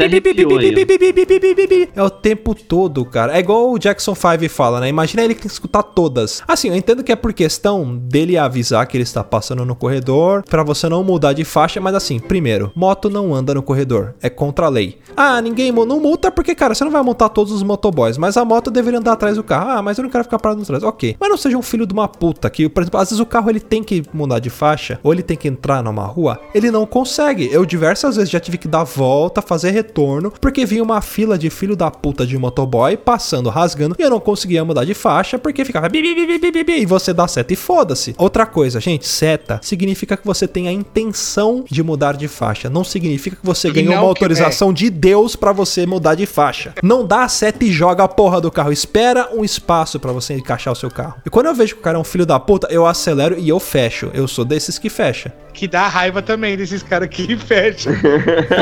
[1.96, 3.36] É o tempo todo, cara.
[3.36, 4.88] É igual o Jackson 5 fala, né?
[4.90, 6.42] Imagina ele que escutar todas.
[6.48, 10.44] Assim, eu entendo que é por questão dele avisar que ele está passando no corredor,
[10.44, 14.16] pra você não mudar de faixa, mas assim, primeiro, moto não anda no corredor.
[14.22, 15.00] É contra a lei.
[15.16, 18.46] Ah, ninguém não multa porque, cara, você não vai multar todos os motoboys, mas a
[18.46, 19.70] moto deveria andar atrás do carro.
[19.70, 20.84] Ah, mas eu não quero ficar parado atrás.
[20.84, 21.16] Ok.
[21.20, 23.50] Mas não seja um filho de uma puta que, por exemplo, às vezes o carro
[23.50, 26.86] ele tem que mudar de faixa, ou ele tem que entrar numa rua, ele não
[26.86, 27.50] consegue.
[27.52, 31.50] Eu diversas vezes já tive que dar volta, fazer retorno, porque vinha uma fila de
[31.50, 35.66] filho da puta de motoboy passando rasgando e eu não conseguia mudar de faixa porque
[35.66, 38.16] ficava bi, bi, bi, bi, bi, bi, e você dá seta e foda-se.
[38.18, 42.70] Outra coisa, gente, seta significa que você tem a intenção de mudar de faixa.
[42.70, 46.74] Não significa que você ganhou uma autorização de Deus pra você mudar de faixa.
[46.84, 48.72] Não dá a seta e joga a porra do carro.
[48.72, 51.16] Espera um espaço pra você encaixar o seu carro.
[51.26, 53.50] E quando eu vejo que o cara é um filho da puta, eu acelero e
[53.50, 54.10] eu fecho.
[54.14, 55.34] Eu sou desses que fecha.
[55.54, 57.94] Que dá raiva também desses caras que fecham.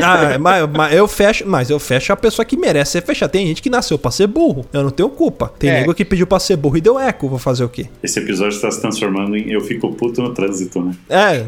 [0.04, 3.32] Ah, mas, mas eu fecho, mas eu fecho a pessoa que merece ser fechada.
[3.32, 4.66] Tem gente que nasceu pra ser burro.
[4.74, 5.52] Eu não tenho culpa.
[5.60, 5.80] Tem É.
[5.82, 7.28] nego que pediu pra ser burro e deu eco.
[7.30, 7.88] Vou fazer o quê?
[8.02, 10.96] Esse episódio está se transformando em Eu Fico Puto no Trânsito, né?
[11.10, 11.46] É.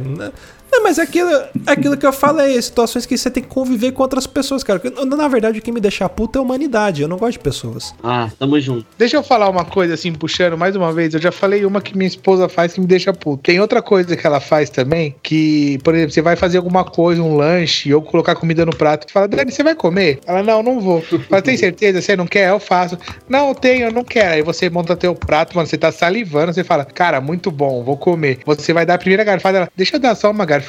[0.74, 0.78] né?
[0.78, 3.92] É, mas é aquilo, é aquilo que eu falei, situações que você tem que conviver
[3.92, 4.82] com outras pessoas, cara.
[5.06, 7.02] Na verdade, o que me deixa puto é a humanidade.
[7.02, 7.94] Eu não gosto de pessoas.
[8.04, 8.86] Ah, tamo junto.
[8.98, 11.14] Deixa eu falar uma coisa assim, puxando mais uma vez.
[11.14, 13.44] Eu já falei uma que minha esposa faz que me deixa puto.
[13.44, 17.22] Tem outra coisa que ela faz também, que, por exemplo, você vai fazer alguma coisa,
[17.22, 19.12] um lanche, e eu colocar comida no prato.
[19.12, 20.20] Fala, Dani, você vai comer?
[20.26, 21.02] Ela, não, não vou.
[21.02, 22.02] Fala, tem certeza?
[22.02, 22.50] Você não quer?
[22.50, 22.98] Eu faço.
[23.30, 24.34] Não, eu tenho, eu não quero.
[24.34, 27.98] Aí você monta teu prato, mano, você tá salivando, você fala, cara, muito bom, vou
[27.98, 28.40] comer.
[28.46, 30.63] Você vai dar a primeira garfada, ela, deixa eu dar só uma garfada?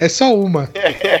[0.00, 0.68] É só uma.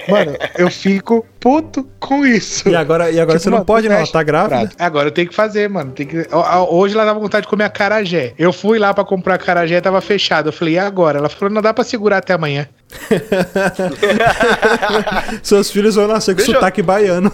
[0.08, 2.68] Mano, eu fico puto com isso.
[2.68, 3.96] E agora, e agora Tipo, você não pode, não.
[3.96, 4.60] Ela tá grávida.
[4.60, 4.76] prato.
[4.78, 5.92] Agora eu tenho que fazer, mano.
[5.92, 6.26] Tem que...
[6.70, 8.32] Hoje ela tava com vontade de comer acarajé.
[8.38, 10.48] Eu fui lá pra comprar acarajé, tava fechado.
[10.48, 11.18] Eu falei, e agora?
[11.18, 12.68] Ela falou, não dá pra segurar até amanhã.
[15.42, 17.32] Seus filhos vão nascer com Deixa eu- sotaque baiano.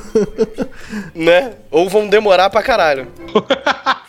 [1.14, 1.52] né?
[1.70, 3.06] Ou vão demorar pra caralho.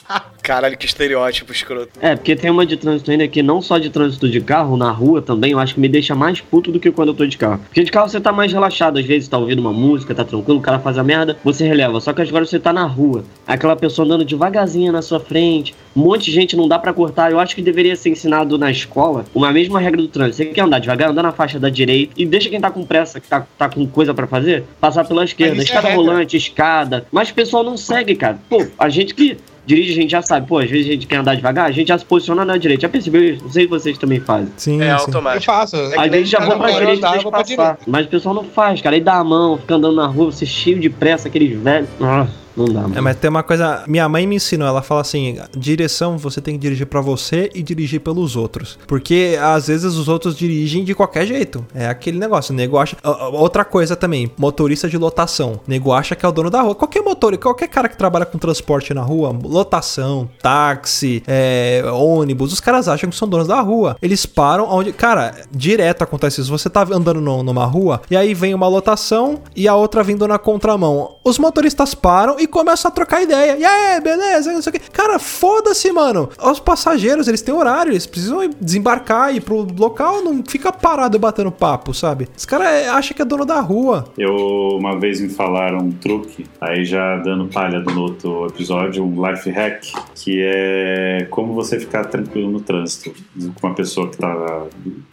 [0.47, 1.89] Caralho, que estereótipo escroto.
[1.99, 4.89] É, porque tem uma de trânsito ainda que não só de trânsito de carro, na
[4.89, 7.37] rua também, eu acho que me deixa mais puto do que quando eu tô de
[7.37, 7.59] carro.
[7.65, 10.59] Porque de carro você tá mais relaxado, às vezes tá ouvindo uma música, tá tranquilo,
[10.59, 11.99] o cara faz a merda, você releva.
[11.99, 15.99] Só que agora você tá na rua, aquela pessoa andando devagarzinho na sua frente, um
[15.99, 17.29] monte de gente não dá pra cortar.
[17.29, 20.37] Eu acho que deveria ser ensinado na escola uma mesma regra do trânsito.
[20.37, 23.19] Você quer andar devagar, anda na faixa da direita e deixa quem tá com pressa,
[23.19, 25.57] que tá, tá com coisa pra fazer, passar pela esquerda.
[25.61, 25.97] é Escada regra.
[26.01, 27.05] rolante, escada.
[27.11, 28.39] Mas o pessoal não segue, cara.
[28.49, 29.37] Pô, a gente que
[29.67, 30.47] dirige, a gente já sabe.
[30.47, 32.81] Pô, às vezes a gente quer andar devagar, a gente já se posiciona na direita.
[32.83, 33.43] Já percebeu isso?
[33.43, 34.47] Não sei se vocês também fazem.
[34.57, 34.89] Sim, É sim.
[34.89, 35.45] Eu automático.
[35.45, 35.75] faço.
[35.75, 37.43] É Às nem vezes já vou pra eu direita e andava, deixa eu passar.
[37.45, 37.77] direita.
[37.85, 38.95] Mas o pessoal não faz, cara.
[38.95, 41.89] Aí dá a mão, fica andando na rua, você cheio de pressa, aqueles velhos.
[42.01, 42.25] Ah,
[42.57, 42.97] não dá, mano.
[42.97, 43.83] É, mas tem uma coisa.
[43.87, 47.61] Minha mãe me ensinou, ela fala assim: direção você tem que dirigir pra você e
[47.61, 48.77] dirigir pelos outros.
[48.87, 51.65] Porque às vezes os outros dirigem de qualquer jeito.
[51.73, 52.53] É aquele negócio.
[52.53, 52.97] O nego acha.
[53.33, 55.53] Outra coisa também, motorista de lotação.
[55.67, 56.75] O nego acha que é o dono da rua.
[56.75, 62.59] Qualquer motor, qualquer cara que trabalha com transporte na rua, lotação, táxi, é, ônibus, os
[62.59, 63.97] caras acham que são donos da rua.
[64.01, 64.91] Eles param onde.
[64.93, 66.49] Cara, direto acontece isso.
[66.49, 70.27] Você tá andando no- numa rua e aí vem uma lotação e a outra vindo
[70.27, 71.15] na contramão.
[71.23, 73.57] Os motoristas param e começam a trocar ideia.
[73.57, 74.91] E aí, beleza, não sei o que.
[74.91, 76.29] Cara, foda-se, mano.
[76.41, 81.17] Os passageiros, eles têm horário, eles precisam desembarcar e ir pro local, não fica parado
[81.19, 82.27] batendo papo, sabe?
[82.35, 84.05] Os caras acham que é dono da rua.
[84.17, 84.35] Eu,
[84.77, 89.49] uma vez me falaram um truque, aí já dando palha do outro episódio, um life
[89.49, 89.83] hack,
[90.15, 93.13] que é como você ficar tranquilo no trânsito.
[93.59, 94.63] Com uma pessoa que tá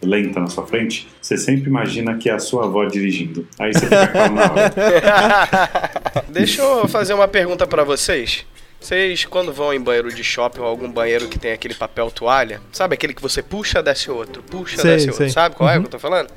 [0.01, 3.47] lenta na sua frente, você sempre imagina que é a sua avó dirigindo.
[3.59, 5.91] Aí você fica calmo na hora.
[6.29, 8.45] Deixa eu fazer uma pergunta pra vocês.
[8.79, 12.61] Vocês, quando vão em banheiro de shopping ou algum banheiro que tem aquele papel toalha,
[12.71, 15.29] sabe aquele que você puxa, desce outro, puxa, Sei, desce outro, sei.
[15.29, 16.29] sabe qual é que eu tô falando?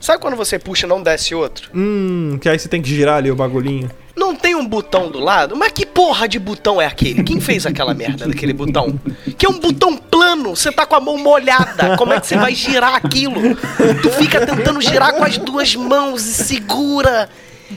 [0.00, 1.70] Sabe quando você puxa e não desce outro?
[1.74, 3.90] Hum, que aí você tem que girar ali o bagulhinho.
[4.16, 5.54] Não tem um botão do lado?
[5.56, 7.22] Mas que porra de botão é aquele?
[7.22, 8.98] Quem fez aquela merda daquele botão?
[9.38, 11.96] Que é um botão plano, você tá com a mão molhada.
[11.96, 13.54] Como é que você vai girar aquilo?
[14.02, 17.28] Tu fica tentando girar com as duas mãos e segura.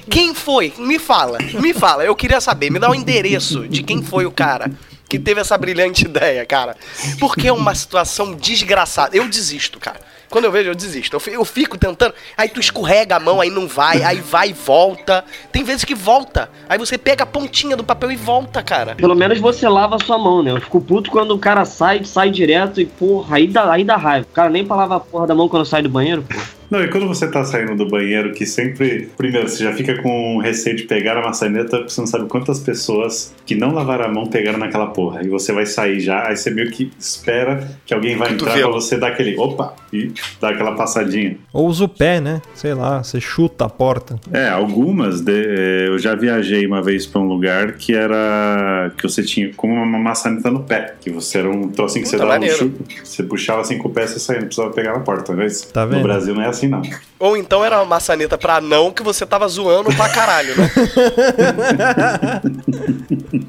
[0.10, 0.74] Quem foi?
[0.78, 2.04] Me fala, me fala.
[2.04, 4.72] Eu queria saber, me dá o endereço de quem foi o cara
[5.08, 6.76] que teve essa brilhante ideia, cara.
[7.20, 9.18] Porque é uma situação desgraçada.
[9.18, 10.00] Eu desisto, cara.
[10.30, 11.16] Quando eu vejo, eu desisto.
[11.16, 12.14] Eu fi- Eu fico tentando.
[12.38, 14.04] Aí tu escorrega a mão, aí não vai.
[14.04, 15.26] Aí vai e volta.
[15.52, 16.52] Tem vezes que volta.
[16.70, 18.94] Aí você pega a pontinha do papel e volta, cara.
[18.94, 20.52] Pelo menos você lava a sua mão, né?
[20.52, 23.96] Eu fico puto quando o cara sai, sai direto e, porra, aí dá, aí dá
[23.98, 24.28] raiva.
[24.30, 26.40] O cara nem pra lavar a porra da mão quando sai do banheiro, pô.
[26.70, 29.10] Não, e quando você tá saindo do banheiro, que sempre.
[29.18, 32.60] Primeiro, você já fica com receio de pegar a maçaneta, porque você não sabe quantas
[32.60, 35.24] pessoas que não lavaram a mão pegaram naquela porra.
[35.24, 38.68] E você vai sair já, aí você meio que espera que alguém vai entrar pra
[38.68, 41.38] você dar aquele opa e dar aquela passadinha.
[41.54, 42.42] Ou usa o pé, né?
[42.54, 44.20] Sei lá, você chuta a porta.
[44.32, 45.22] É, algumas.
[45.22, 48.92] de- é, eu já viajei uma vez pra um lugar que era.
[48.98, 50.96] que você tinha como uma maçaneta no pé.
[51.02, 53.88] Que você era um trocinho que você Puta, dava um chute, você puxava assim com
[53.88, 55.98] o pé, você saía, não precisava pegar na porta, mas Tá vendo?
[55.98, 56.82] no Brasil não é assim não.
[57.20, 60.70] Ou então era uma maçaneta pra não que você tava zoando pra caralho, né?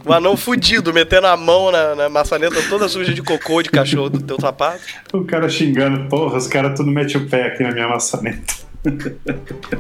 [0.05, 4.11] o anão fudido, metendo a mão na, na maçaneta toda suja de cocô de cachorro
[4.11, 4.81] do teu sapato.
[5.13, 8.69] O cara xingando, porra, os caras tudo metem o pé aqui na minha maçaneta.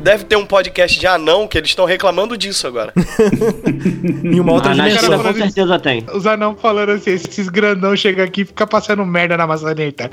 [0.02, 2.92] Deve ter um podcast de anão que eles estão reclamando disso agora.
[4.22, 5.22] Em uma outra Ah, dimensão.
[5.22, 6.04] com certeza tem.
[6.12, 10.10] Os anão falando assim, esses grandão chegam aqui e ficam passando merda na maçaneta.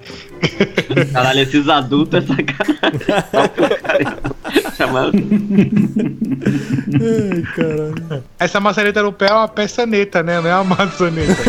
[1.11, 3.01] Caralho, esses adultos é sacanagem.
[4.77, 5.17] Chamando.
[6.93, 8.23] Ai, caralho.
[8.39, 10.39] Essa maçaneta no pé é uma peçaneta, né?
[10.39, 11.35] Não é uma maçaneta.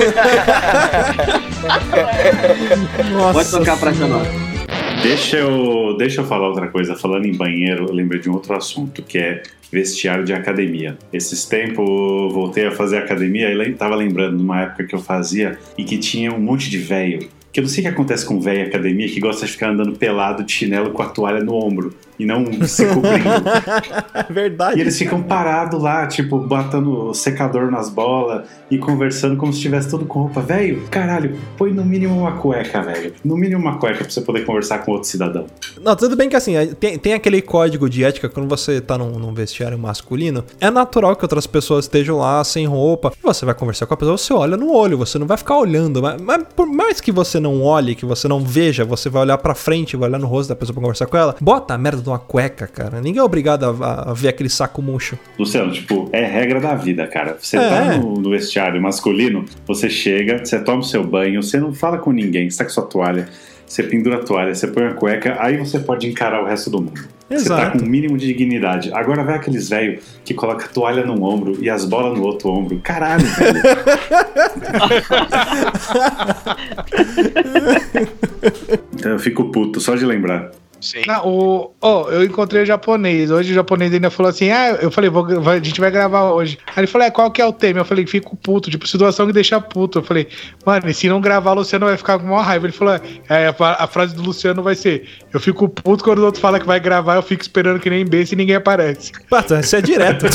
[2.96, 3.58] Pode Nossa.
[3.58, 4.57] tocar pra essa nota.
[5.02, 6.96] Deixa eu, deixa eu falar outra coisa.
[6.96, 10.98] Falando em banheiro, eu lembrei de um outro assunto, que é vestiário de academia.
[11.12, 11.86] Esses tempos
[12.32, 15.98] voltei a fazer academia e tava lembrando de uma época que eu fazia e que
[15.98, 17.28] tinha um monte de velho.
[17.52, 19.70] Que eu não sei o que acontece com velho em academia que gosta de ficar
[19.70, 23.28] andando pelado de chinelo com a toalha no ombro e não se cobrindo.
[24.14, 24.80] É E verdade.
[24.80, 30.04] eles ficam parados lá, tipo, batendo secador nas bolas e conversando como se estivesse tudo
[30.04, 30.40] com roupa.
[30.40, 33.12] Velho, caralho, põe no mínimo uma cueca, velho.
[33.24, 35.46] No mínimo uma cueca pra você poder conversar com outro cidadão.
[35.80, 39.18] Não, tudo bem que assim, tem, tem aquele código de ética quando você tá num,
[39.18, 40.44] num vestiário masculino.
[40.60, 43.12] É natural que outras pessoas estejam lá sem roupa.
[43.22, 46.02] Você vai conversar com a pessoa, você olha no olho, você não vai ficar olhando.
[46.02, 49.38] Mas, mas por mais que você não olhe, que você não veja, você vai olhar
[49.38, 51.36] pra frente, vai olhar no rosto da pessoa pra conversar com ela.
[51.40, 53.00] Bota a merda de uma cueca, cara.
[53.00, 55.18] Ninguém é obrigado a, a- ver aquele saco murcho.
[55.38, 57.36] Luciano, tipo, é regra da vida, cara.
[57.40, 57.68] Você É.
[57.68, 61.98] tá no, no vestiário masculino, você chega, você toma o seu banho, você não fala
[61.98, 63.28] com ninguém, você tá com sua toalha,
[63.66, 66.78] você pendura a toalha, você põe a cueca, aí você pode encarar o resto do
[66.80, 67.06] mundo.
[67.28, 67.78] Você tá Exato.
[67.80, 68.90] com o mínimo de dignidade.
[68.94, 72.48] Agora vai aqueles velho que coloca a toalha num ombro e as bolas no outro
[72.48, 72.80] ombro.
[72.82, 73.60] Caralho, velho.
[78.94, 80.50] então eu fico puto só de lembrar.
[80.80, 81.02] Sim.
[81.06, 83.30] Não, o, ó, eu encontrei o japonês.
[83.30, 86.30] Hoje o japonês ainda falou assim: Ah, eu falei, vou, vai- a gente vai gravar
[86.30, 86.58] hoje.
[86.68, 87.80] Aí ele falou: É, qual que é o tema?
[87.80, 89.98] Eu falei: Fico puto, tipo, situação que deixa puto.
[89.98, 90.28] Eu falei:
[90.64, 92.66] Mano, e se não gravar, o Luciano vai ficar com uma raiva.
[92.66, 92.94] Ele falou:
[93.28, 96.60] É, a, a frase do Luciano vai ser: Eu fico puto quando o outro fala
[96.60, 99.12] que vai gravar, eu fico esperando que nem besta e ninguém aparece.
[99.28, 100.26] Pato, isso é direto.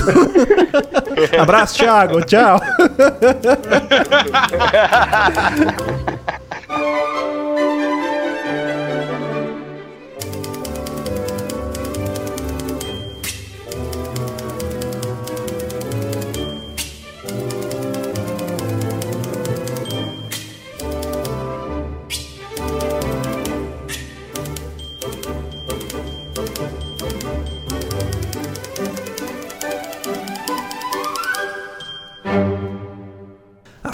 [1.40, 2.22] Abraço, Thiago.
[2.26, 2.60] Tchau.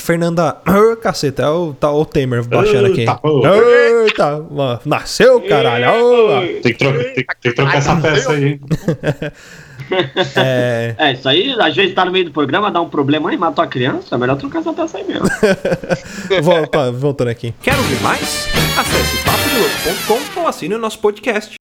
[0.10, 0.58] Fernanda.
[0.66, 3.02] Ah, Caceta, é o, tá o Temer baixando aqui.
[3.02, 3.46] Eita, pô.
[3.46, 5.86] Eita, mano, nasceu, caralho.
[6.64, 8.60] Tem que, trocar, tem, tem que trocar essa peça aí?
[10.36, 13.38] É, É, isso aí, às vezes tá no meio do programa, dá um problema aí,
[13.38, 15.28] matou a criança, é melhor trocar essa peça aí mesmo.
[16.44, 17.54] volta, voltando aqui.
[17.62, 18.48] Quer ouvir mais?
[18.78, 21.59] Acesse papodelouco.com ou assine o nosso podcast.